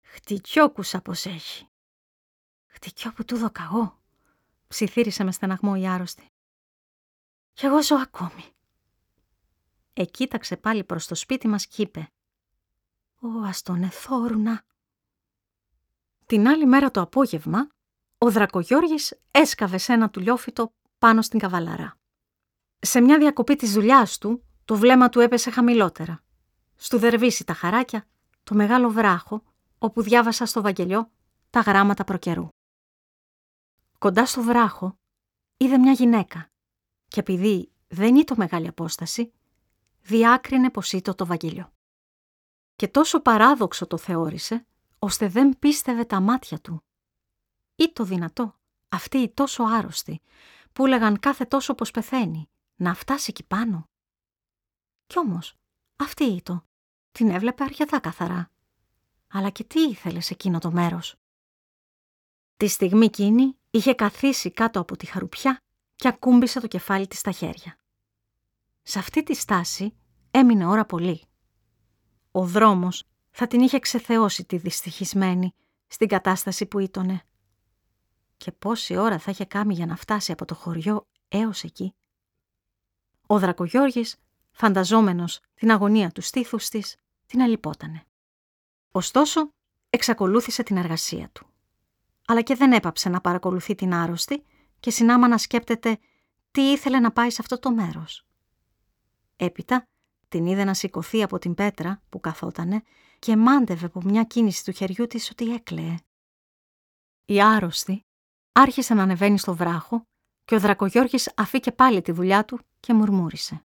«Χτυκιόκουσα 0.03 1.01
πως 1.01 1.27
έχει». 1.27 1.69
«Χτυκιό 2.67 3.13
που 3.13 3.25
του 3.25 3.37
δω 3.37 3.51
καγώ», 3.51 4.03
ψιθύρισε 4.69 5.25
με 5.25 5.33
στεναγμό 5.33 5.75
η 5.77 5.89
άρρωστη. 5.89 6.31
«Κι 7.53 7.67
εγώ 7.67 7.83
ζω 7.83 7.97
ακόμη». 7.97 8.45
Εκοίταξε 9.93 10.57
πάλι 10.57 10.85
προς 10.85 11.07
το 11.07 11.15
σπίτι 11.15 11.49
μας 11.49 11.67
και 11.67 11.83
είπε 11.83 12.13
«Ω, 13.21 13.29
ας 13.29 13.63
τον 13.63 13.83
εθόρουνα». 13.83 14.65
Την 16.27 16.49
άλλη 16.49 16.67
μέρα 16.67 16.91
το 16.91 17.01
απόγευμα, 17.01 17.69
ο 18.23 18.31
Δρακογιώργης 18.31 19.19
έσκαβε 19.31 19.79
σε 19.79 19.93
ένα 19.93 20.11
τουλιόφυτο 20.11 20.73
πάνω 20.99 21.23
στην 21.23 21.39
καβαλαρά. 21.39 21.99
Σε 22.79 23.01
μια 23.01 23.19
διακοπή 23.19 23.57
της 23.57 23.73
δουλειάς 23.73 24.19
του, 24.19 24.45
το 24.65 24.77
βλέμμα 24.77 25.09
του 25.09 25.21
έπεσε 25.21 25.51
χαμηλότερα. 25.51 26.25
Στου 26.77 26.99
δερβίσει 26.99 27.45
τα 27.45 27.55
χαράκια, 27.55 28.07
το 28.45 28.55
μεγάλο 28.55 28.91
βράχο, 28.91 29.43
όπου 29.79 30.03
διάβασα 30.03 30.47
στο 30.47 30.63
Βαγγελιό 30.63 31.11
τα 31.51 31.61
γράμματα 31.61 32.05
προκαιρού. 32.05 32.49
Κοντά 33.99 34.27
στο 34.27 34.43
βράχο 34.43 34.99
είδε 35.57 35.79
μια 35.79 35.93
γυναίκα 35.93 36.51
και 37.09 37.21
επειδή 37.21 37.73
δεν 37.89 38.17
ήταν 38.17 38.37
μεγάλη 38.39 38.69
απόσταση, 38.69 39.33
διάκρινε 40.03 40.71
πως 40.71 40.93
ήταν 40.93 41.15
το 41.15 41.27
Βαγγελιό. 41.27 41.73
Και 42.77 42.89
τόσο 42.89 43.21
παράδοξο 43.21 43.87
το 43.87 43.99
θεώρησε, 43.99 44.67
ώστε 44.99 45.29
δεν 45.29 45.59
πίστευε 45.59 46.05
τα 46.05 46.21
μάτια 46.21 46.59
του. 46.59 46.83
Ή 47.75 47.93
το 47.93 48.05
δυνατό, 48.05 48.59
αυτή 48.89 49.19
η 49.19 49.29
τόσο 49.29 49.63
άρρωστη, 49.63 50.21
που 50.73 50.87
έλεγαν 50.87 51.19
κάθε 51.19 51.45
τόσο 51.45 51.75
πως 51.75 51.91
πεθαίνει, 51.91 52.49
να 52.77 52.95
φτάσει 52.95 53.27
εκεί 53.29 53.45
πάνω. 53.45 53.89
Κι 55.07 55.19
όμως, 55.19 55.55
αυτή 55.97 56.25
ήτο, 56.25 56.67
την 57.13 57.31
έβλεπε 57.31 57.63
αρκετά 57.63 58.01
καθαρά. 58.01 58.51
Αλλά 59.29 59.51
και 59.51 59.65
τι 59.65 59.81
ήθελες 59.81 60.27
σε 60.27 60.33
εκείνο 60.33 60.59
το 60.59 60.71
μέρος; 60.71 61.17
Τη 62.57 62.69
στιγμή 62.69 63.05
εκείνη 63.05 63.57
είχε 63.71 63.95
καθίσει 63.95 64.51
κάτω 64.51 64.81
από 64.81 64.97
τη 64.97 65.07
χαρουπιά 65.07 65.61
και 65.97 66.09
ακούμπησε 66.09 66.61
το 66.61 66.67
κεφάλι 66.67 67.07
της 67.07 67.19
στα 67.19 67.31
χέρια. 67.31 67.77
Σε 68.83 68.99
αυτή 68.99 69.23
τη 69.23 69.35
στάση 69.35 69.97
έμεινε 70.31 70.67
ώρα 70.67 70.85
πολύ. 70.85 71.25
Ο 72.31 72.47
δρόμος 72.47 73.05
θα 73.31 73.47
την 73.47 73.61
είχε 73.61 73.79
ξεθεώσει 73.79 74.45
τη 74.45 74.57
δυστυχισμένη 74.57 75.55
στην 75.87 76.09
κατάσταση 76.09 76.67
που 76.67 76.79
ήτονε. 76.79 77.23
Και 78.43 78.53
πόση 78.53 78.97
ώρα 78.97 79.19
θα 79.19 79.31
είχε 79.31 79.45
κάνει 79.45 79.75
για 79.75 79.87
να 79.87 79.97
φτάσει 79.97 80.33
από 80.33 80.45
το 80.45 80.55
χωριό 80.55 81.07
έως 81.29 81.63
εκεί. 81.63 81.95
Ο 83.27 83.39
Δρακογιώργης, 83.39 84.17
φανταζόμενος 84.51 85.41
την 85.55 85.71
αγωνία 85.71 86.11
του 86.11 86.21
στήθους 86.21 86.69
της, 86.69 86.97
την 87.27 87.41
αλυπότανε. 87.41 88.05
Ωστόσο, 88.91 89.53
εξακολούθησε 89.91 90.63
την 90.63 90.77
εργασία 90.77 91.31
του. 91.33 91.47
Αλλά 92.27 92.43
και 92.43 92.55
δεν 92.55 92.73
έπαψε 92.73 93.09
να 93.09 93.21
παρακολουθεί 93.21 93.75
την 93.75 93.95
άρρωστη 93.95 94.45
και 94.81 94.91
συνάμα 94.91 95.29
να 95.29 95.39
σκέπτεται 95.39 95.99
τι 96.51 96.63
ήθελε 96.63 97.01
να 97.01 97.13
πάει 97.13 97.31
σε 97.31 97.39
αυτό 97.41 97.59
το 97.59 97.73
μέρος. 97.73 98.27
Έπειτα 99.37 99.89
την 100.29 100.47
είδε 100.47 100.65
να 100.65 100.75
σηκωθεί 100.75 101.23
από 101.23 101.39
την 101.39 101.55
πέτρα 101.55 102.03
που 102.09 102.21
καθότανε 102.21 102.83
και 103.19 103.37
μάντευε 103.37 103.87
από 103.87 104.01
μια 104.05 104.25
κίνηση 104.25 104.65
του 104.65 104.73
χεριού 104.73 105.07
της 105.07 105.31
ότι 105.31 105.53
έκλαιε. 105.53 105.97
Η 107.25 107.43
άρρωστη 107.43 108.05
άρχισε 108.53 108.95
να 108.95 109.03
ανεβαίνει 109.03 109.39
στο 109.39 109.55
βράχο 109.55 110.07
και 110.45 110.55
ο 110.55 110.61
Δρακογιώργης 110.61 111.33
αφήκε 111.37 111.73
πάλι 111.73 112.03
τη 112.03 112.13
δουλειά 112.13 112.45
του 112.45 112.61
και 112.81 112.93
μουρμούρισε. 112.93 113.65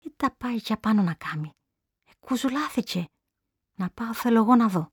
«Τι 0.00 0.10
τα 0.16 0.34
πάει 0.38 0.56
για 0.56 0.76
πάνω 0.76 1.02
να 1.02 1.14
κάνει. 1.14 1.52
Εκουζουλάθηκε. 2.10 3.08
Να 3.74 3.90
πάω 3.90 4.14
θέλω 4.14 4.38
εγώ 4.38 4.54
να 4.54 4.68
δω». 4.68 4.92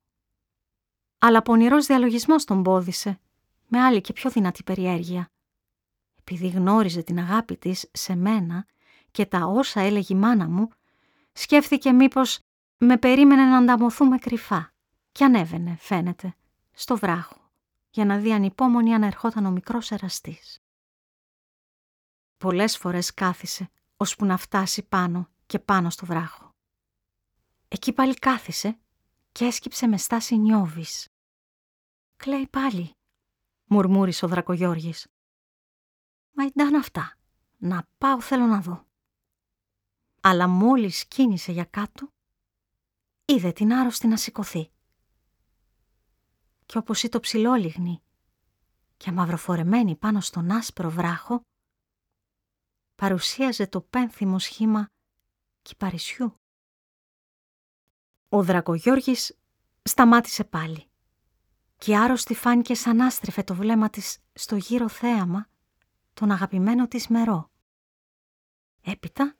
Αλλά 1.19 1.41
πονηρός 1.41 1.85
διαλογισμός 1.85 2.45
τον 2.45 2.63
πόδισε, 2.63 3.19
με 3.67 3.79
άλλη 3.79 4.01
και 4.01 4.13
πιο 4.13 4.29
δυνατή 4.29 4.63
περιέργεια. 4.63 5.29
Επειδή 6.19 6.47
γνώριζε 6.47 7.01
την 7.01 7.19
αγάπη 7.19 7.57
της 7.57 7.89
σε 7.93 8.15
μένα 8.15 8.65
και 9.11 9.25
τα 9.25 9.45
όσα 9.45 9.81
έλεγε 9.81 10.13
η 10.13 10.17
μάνα 10.17 10.47
μου, 10.47 10.69
σκέφτηκε 11.33 11.91
μήπως 11.91 12.39
με 12.77 12.97
περίμενε 12.97 13.43
να 13.45 13.57
ανταμωθούμε 13.57 14.17
κρυφά 14.17 14.73
και 15.11 15.23
ανέβαινε, 15.25 15.77
φαίνεται, 15.79 16.35
στο 16.71 16.97
βράχο, 16.97 17.38
για 17.89 18.05
να 18.05 18.17
δει 18.17 18.33
ανυπόμονη 18.33 18.93
αν 18.93 19.03
ερχόταν 19.03 19.45
ο 19.45 19.51
μικρός 19.51 19.91
εραστής. 19.91 20.59
Πολλές 22.37 22.77
φορές 22.77 23.13
κάθισε, 23.13 23.69
ώσπου 23.97 24.25
να 24.25 24.37
φτάσει 24.37 24.83
πάνω 24.83 25.29
και 25.45 25.59
πάνω 25.59 25.89
στο 25.89 26.05
βράχο. 26.05 26.55
Εκεί 27.67 27.93
πάλι 27.93 28.13
κάθισε 28.13 28.79
και 29.31 29.45
έσκυψε 29.45 29.87
με 29.87 29.97
στάση 29.97 30.37
νιώβης. 30.37 31.07
«Κλαίει 32.15 32.47
πάλι», 32.47 32.95
μουρμούρισε 33.65 34.25
ο 34.25 34.27
Δρακογιώργης. 34.27 35.07
«Μα 36.31 36.45
ήταν 36.45 36.75
αυτά. 36.75 37.17
Να 37.57 37.87
πάω 37.97 38.21
θέλω 38.21 38.45
να 38.45 38.61
δω» 38.61 38.87
αλλά 40.21 40.47
μόλις 40.47 41.05
κίνησε 41.05 41.51
για 41.51 41.63
κάτω, 41.63 42.13
είδε 43.25 43.51
την 43.51 43.73
άρρωστη 43.73 44.07
να 44.07 44.17
σηκωθεί. 44.17 44.71
Και 46.69 46.77
όπως 46.77 47.01
το 47.01 47.19
ψηλόλιγνη 47.19 48.01
και 48.97 49.11
μαυροφορεμένη 49.11 49.95
πάνω 49.95 50.21
στον 50.21 50.51
άσπρο 50.51 50.89
βράχο, 50.89 51.41
παρουσίαζε 52.95 53.67
το 53.67 53.81
πένθυμο 53.81 54.39
σχήμα 54.39 54.89
κυπαρισιού. 55.61 56.35
Ο 58.29 58.43
Δρακογιώργης 58.43 59.37
σταμάτησε 59.83 60.43
πάλι 60.43 60.85
και 61.77 61.97
άρρωστη 61.97 62.33
φάνηκε 62.33 62.75
σαν 62.75 63.01
άστρεφε 63.01 63.43
το 63.43 63.55
βλέμμα 63.55 63.89
της 63.89 64.19
στο 64.33 64.55
γύρο 64.55 64.89
θέαμα 64.89 65.47
τον 66.13 66.31
αγαπημένο 66.31 66.87
της 66.87 67.07
μερό. 67.07 67.51
Έπειτα 68.81 69.35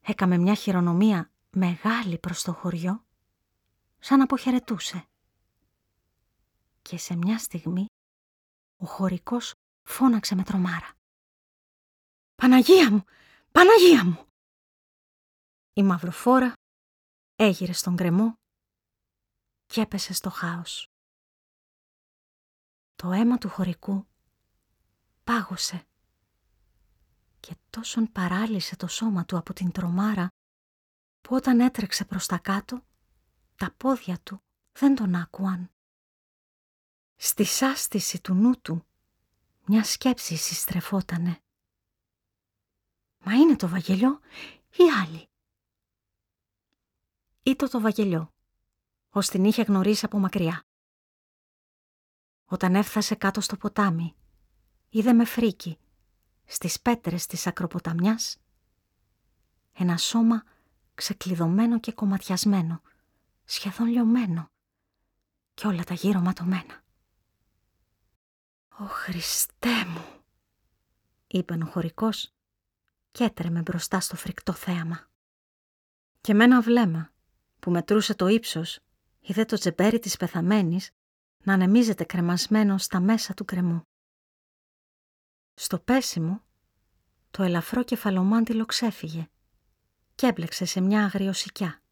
έκαμε 0.00 0.38
μια 0.38 0.54
χειρονομία 0.54 1.30
μεγάλη 1.50 2.18
προς 2.18 2.42
το 2.42 2.52
χωριό, 2.52 3.04
σαν 3.98 4.20
αποχαιρετούσε. 4.20 5.08
Και 6.88 6.98
σε 6.98 7.16
μια 7.16 7.38
στιγμή 7.38 7.86
ο 8.76 8.86
χωρικός 8.86 9.52
φώναξε 9.88 10.34
με 10.34 10.42
τρομάρα. 10.42 10.92
«Παναγία 12.34 12.90
μου! 12.90 13.04
Παναγία 13.52 14.04
μου!» 14.04 14.26
Η 15.72 15.82
μαυροφόρα 15.82 16.52
έγειρε 17.36 17.72
στον 17.72 17.96
κρεμό 17.96 18.34
και 19.66 19.80
έπεσε 19.80 20.12
στο 20.12 20.30
χάος. 20.30 20.88
Το 22.94 23.12
αίμα 23.12 23.38
του 23.38 23.48
χωρικού 23.48 24.06
πάγωσε 25.24 25.86
και 27.40 27.56
τόσον 27.70 28.12
παράλυσε 28.12 28.76
το 28.76 28.86
σώμα 28.86 29.24
του 29.24 29.36
από 29.36 29.52
την 29.52 29.72
τρομάρα 29.72 30.28
που 31.20 31.34
όταν 31.34 31.60
έτρεξε 31.60 32.04
προς 32.04 32.26
τα 32.26 32.38
κάτω, 32.38 32.84
τα 33.56 33.74
πόδια 33.76 34.20
του 34.20 34.38
δεν 34.72 34.94
τον 34.94 35.14
άκουαν. 35.14 35.73
Στη 37.16 37.44
σάστηση 37.44 38.20
του 38.20 38.34
νου 38.34 38.60
του 38.60 38.86
μια 39.66 39.84
σκέψη 39.84 40.36
συστρεφότανε. 40.36 41.38
«Μα 43.18 43.32
είναι 43.34 43.56
το 43.56 43.68
Βαγγελιό 43.68 44.20
ή 44.70 44.82
άλλη» 45.02 45.28
Ήτο 47.42 47.68
το 47.68 47.80
Βαγγελιό, 47.80 48.32
ως 49.10 49.28
την 49.28 49.44
είχε 49.44 49.62
γνωρίσει 49.62 50.04
από 50.04 50.18
μακριά. 50.18 50.64
Όταν 52.44 52.74
έφτασε 52.74 53.14
κάτω 53.14 53.40
στο 53.40 53.56
ποτάμι, 53.56 54.14
είδε 54.88 55.12
με 55.12 55.24
φρίκι 55.24 55.78
στις 56.44 56.80
πέτρες 56.80 57.26
της 57.26 57.46
ακροποταμιάς 57.46 58.38
ένα 59.72 59.96
σώμα 59.96 60.44
ξεκλειδωμένο 60.94 61.80
και 61.80 61.92
κομματιασμένο, 61.92 62.82
σχεδόν 63.44 63.86
λιωμένο 63.86 64.50
και 65.54 65.66
όλα 65.66 65.84
τα 65.84 65.94
γύρω 65.94 66.20
ματωμένα. 66.20 66.83
«Ω 68.78 68.84
Χριστέ 68.84 69.84
μου», 69.84 70.04
είπε 71.26 71.58
ο 71.62 71.66
χωρικός 71.66 72.32
και 73.10 73.24
έτρεμε 73.24 73.60
μπροστά 73.60 74.00
στο 74.00 74.16
φρικτό 74.16 74.52
θέαμα. 74.52 75.08
Και 76.20 76.34
με 76.34 76.44
ένα 76.44 76.62
βλέμμα 76.62 77.12
που 77.60 77.70
μετρούσε 77.70 78.14
το 78.14 78.26
ύψος 78.26 78.78
είδε 79.20 79.44
το 79.44 79.56
τζεμπέρι 79.56 79.98
της 79.98 80.16
πεθαμένης 80.16 80.90
να 81.38 81.52
ανεμίζεται 81.52 82.04
κρεμασμένο 82.04 82.78
στα 82.78 83.00
μέσα 83.00 83.34
του 83.34 83.44
κρεμού. 83.44 83.82
Στο 85.54 85.78
πέσιμο, 85.78 86.42
το 87.30 87.42
ελαφρό 87.42 87.82
κεφαλομάντιλο 87.82 88.66
ξέφυγε 88.66 89.28
και 90.14 90.26
έμπλεξε 90.26 90.64
σε 90.64 90.80
μια 90.80 91.04
αγριοσικιά. 91.04 91.82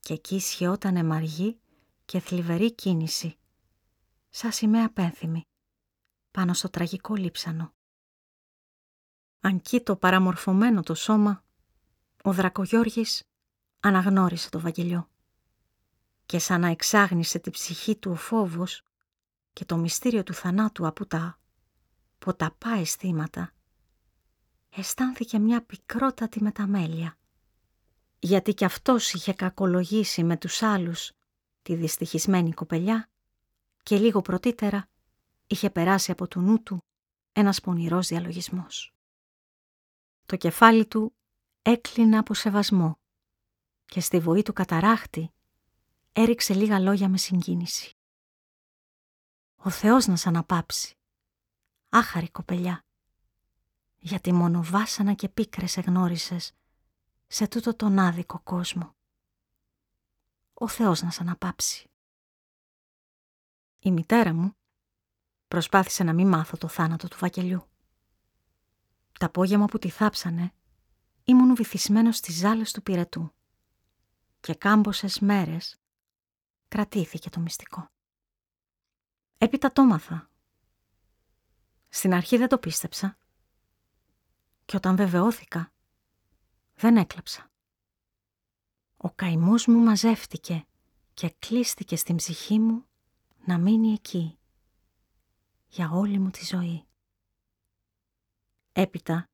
Και 0.00 0.12
εκεί 0.12 0.40
σχεότανε 0.40 1.02
μαργή 1.02 1.60
και 2.04 2.20
θλιβερή 2.20 2.74
κίνηση, 2.74 3.36
σαν 4.28 4.52
σημαία 4.52 4.92
πένθυμη, 4.92 5.42
πάνω 6.30 6.54
στο 6.54 6.68
τραγικό 6.68 7.14
λείψανο. 7.14 7.72
Αν 9.40 9.62
το 9.84 9.96
παραμορφωμένο 9.96 10.82
το 10.82 10.94
σώμα, 10.94 11.44
ο 12.22 12.32
Δρακογιώργης 12.32 13.22
αναγνώρισε 13.80 14.50
το 14.50 14.60
Βαγγελιό 14.60 15.08
και 16.26 16.38
σαν 16.38 16.60
να 16.60 16.68
εξάγνησε 16.68 17.38
τη 17.38 17.50
ψυχή 17.50 17.96
του 17.96 18.10
ο 18.10 18.14
φόβος 18.14 18.82
και 19.52 19.64
το 19.64 19.76
μυστήριο 19.76 20.22
του 20.22 20.34
θανάτου 20.34 20.86
από 20.86 21.06
τα 21.06 21.38
ποταπά 22.18 22.70
αισθήματα, 22.70 23.52
αισθάνθηκε 24.70 25.38
μια 25.38 25.62
πικρότατη 25.62 26.42
μεταμέλεια. 26.42 27.18
Γιατί 28.18 28.54
κι 28.54 28.64
αυτός 28.64 29.12
είχε 29.12 29.32
κακολογήσει 29.32 30.24
με 30.24 30.36
τους 30.36 30.62
άλλους 30.62 31.12
τη 31.62 31.74
δυστυχισμένη 31.74 32.52
κοπελιά 32.52 33.08
και 33.82 33.98
λίγο 33.98 34.22
πρωτήτερα 34.22 34.88
είχε 35.50 35.70
περάσει 35.70 36.10
από 36.10 36.28
το 36.28 36.40
νου 36.40 36.62
του 36.62 36.84
ένας 37.32 37.60
πονηρός 37.60 38.06
διαλογισμός. 38.06 38.94
Το 40.26 40.36
κεφάλι 40.36 40.86
του 40.86 41.16
έκλεινε 41.62 42.18
από 42.18 42.34
σεβασμό 42.34 42.98
και 43.84 44.00
στη 44.00 44.20
βοή 44.20 44.42
του 44.42 44.52
καταράχτη 44.52 45.32
έριξε 46.12 46.54
λίγα 46.54 46.78
λόγια 46.78 47.08
με 47.08 47.18
συγκίνηση. 47.18 47.94
Ο 49.56 49.70
Θεός 49.70 50.06
να 50.06 50.16
σ' 50.16 50.26
αναπάψει. 50.26 50.98
Άχαρη 51.88 52.30
κοπελιά. 52.30 52.84
Γιατί 53.98 54.32
μόνο 54.32 54.62
βάσανα 54.62 55.14
και 55.14 55.28
πίκρες 55.28 55.76
εγνώρισες 55.76 56.52
σε 57.26 57.48
τούτο 57.48 57.76
τον 57.76 57.98
άδικο 57.98 58.40
κόσμο. 58.40 58.96
Ο 60.54 60.68
Θεός 60.68 61.02
να 61.02 61.10
σ' 61.10 61.20
αναπάψει. 61.20 61.90
Η 63.78 63.90
μητέρα 63.90 64.34
μου 64.34 64.54
προσπάθησε 65.50 66.04
να 66.04 66.12
μην 66.12 66.28
μάθω 66.28 66.56
το 66.56 66.68
θάνατο 66.68 67.08
του 67.08 67.16
Βακελιού. 67.20 67.66
Τα 69.18 69.26
απόγευμα 69.26 69.66
που 69.66 69.78
τη 69.78 69.88
θάψανε 69.88 70.52
ήμουν 71.24 71.54
βυθισμένος 71.54 72.16
στις 72.16 72.34
ζάλες 72.34 72.72
του 72.72 72.82
πυρετού 72.82 73.32
και 74.40 74.54
κάμποσες 74.54 75.20
μέρες 75.20 75.80
κρατήθηκε 76.68 77.30
το 77.30 77.40
μυστικό. 77.40 77.90
Έπειτα 79.38 79.72
το 79.72 79.84
μάθα. 79.84 80.30
Στην 81.88 82.14
αρχή 82.14 82.36
δεν 82.36 82.48
το 82.48 82.58
πίστεψα 82.58 83.16
και 84.64 84.76
όταν 84.76 84.96
βεβαιώθηκα 84.96 85.72
δεν 86.74 86.96
έκλαψα. 86.96 87.50
Ο 88.96 89.10
καημός 89.10 89.66
μου 89.66 89.78
μαζεύτηκε 89.78 90.66
και 91.14 91.34
κλείστηκε 91.38 91.96
στην 91.96 92.16
ψυχή 92.16 92.58
μου 92.58 92.84
να 93.44 93.58
μείνει 93.58 93.92
εκεί 93.92 94.34
για 95.70 95.90
όλη 95.90 96.18
μου 96.18 96.30
τη 96.30 96.44
ζωή. 96.44 96.84
Έπειτα 98.72 99.28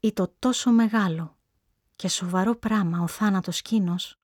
ή 0.00 0.12
το 0.12 0.34
τόσο 0.38 0.70
μεγάλο 0.70 1.38
και 1.96 2.08
σοβαρό 2.08 2.56
πράμα 2.56 3.00
ο 3.00 3.06
θάνατος 3.06 3.62
κίνος 3.62 4.18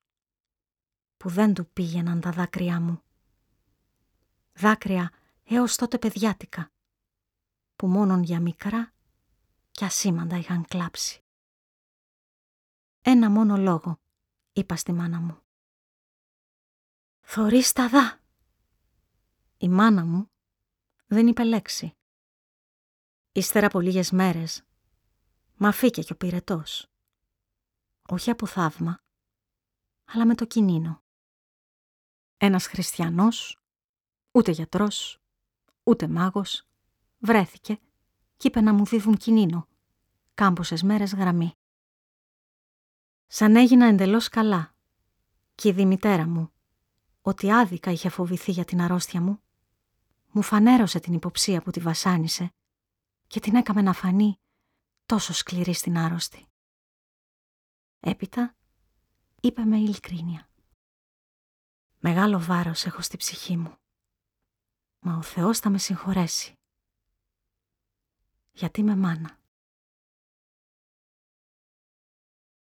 που 1.17 1.29
δεν 1.29 1.55
του 1.55 1.71
πήγαιναν 1.71 2.21
τα 2.21 2.31
δάκρυά 2.31 2.81
μου. 2.81 3.03
Δάκρυα 4.53 5.13
έως 5.45 5.77
τότε 5.77 5.99
παιδιάτικα 5.99 6.71
που 7.77 7.87
μόνον 7.87 8.23
για 8.23 8.41
μικρά 8.41 8.93
και 9.71 9.85
ασήμαντα 9.85 10.37
είχαν 10.37 10.65
κλάψει. 10.65 11.25
Ένα 13.01 13.31
μόνο 13.31 13.57
λόγο 13.57 14.01
είπα 14.53 14.77
στη 14.77 14.93
μάνα 14.93 15.21
μου. 15.21 15.39
«Θωρείς 17.21 17.73
τα 17.73 17.89
δά». 17.89 18.21
Η 19.59 19.69
μάνα 19.69 20.05
μου 20.05 20.31
δεν 21.07 21.27
είπε 21.27 21.45
λέξη. 21.45 21.93
Ύστερα 23.33 23.67
από 23.67 23.81
λίγες 23.81 24.11
μέρες 24.11 24.65
Μα 25.59 25.73
φύγε 25.73 26.03
και 26.03 26.13
ο 26.13 26.17
πυρετός. 26.17 26.87
Όχι 28.09 28.31
από 28.31 28.47
θαύμα, 28.47 28.99
αλλά 30.05 30.27
με 30.27 30.35
το 30.35 30.47
κινήνο. 30.47 31.03
Ένας 32.37 32.67
χριστιανός, 32.67 33.59
ούτε 34.31 34.51
γιατρός, 34.51 35.21
ούτε 35.83 36.09
μάγος, 36.09 36.67
βρέθηκε 37.19 37.81
κι 38.37 38.47
είπε 38.47 38.61
να 38.61 38.73
μου 38.73 38.85
δίδουν 38.85 39.17
κινήνο, 39.17 39.69
κάμποσες 40.35 40.83
μέρες 40.83 41.15
γραμμή. 41.15 41.53
Σαν 43.27 43.57
έγινα 43.57 43.87
εντελώς 43.87 44.29
καλά, 44.29 44.75
κι 45.55 45.69
η 45.69 45.73
διμητέρα 45.73 46.27
μου, 46.27 46.53
ότι 47.21 47.53
άδικα 47.53 47.91
είχε 47.91 48.09
φοβηθεί 48.09 48.51
για 48.51 48.65
την 48.65 48.81
αρρώστια 48.81 49.21
μου, 49.21 49.43
μου 50.37 50.43
φανέρωσε 50.43 51.01
την 51.01 51.13
υποψία 51.13 51.63
που 51.63 51.71
τη 51.71 51.81
βασάνισε 51.81 52.55
και 53.27 53.41
την 53.41 53.55
έκαμε 53.55 53.83
να 53.83 53.93
φανεί 53.93 54.41
τόσο 55.07 55.33
σκληρή 55.33 55.73
στην 55.73 55.99
άρρωστη. 55.99 56.47
Έπειτα 58.01 58.57
είπε 59.41 59.65
με 59.65 59.77
ειλικρίνεια. 59.77 60.49
Μεγάλο 61.99 62.41
βάρος 62.41 62.85
έχω 62.85 63.01
στη 63.01 63.17
ψυχή 63.17 63.57
μου, 63.57 63.77
μα 65.01 65.17
ο 65.17 65.23
Θεός 65.23 65.59
θα 65.59 65.71
με 65.71 65.79
συγχωρέσει. 65.79 66.59
Γιατί 68.53 68.83
με 68.83 68.97
μάνα. 68.97 69.39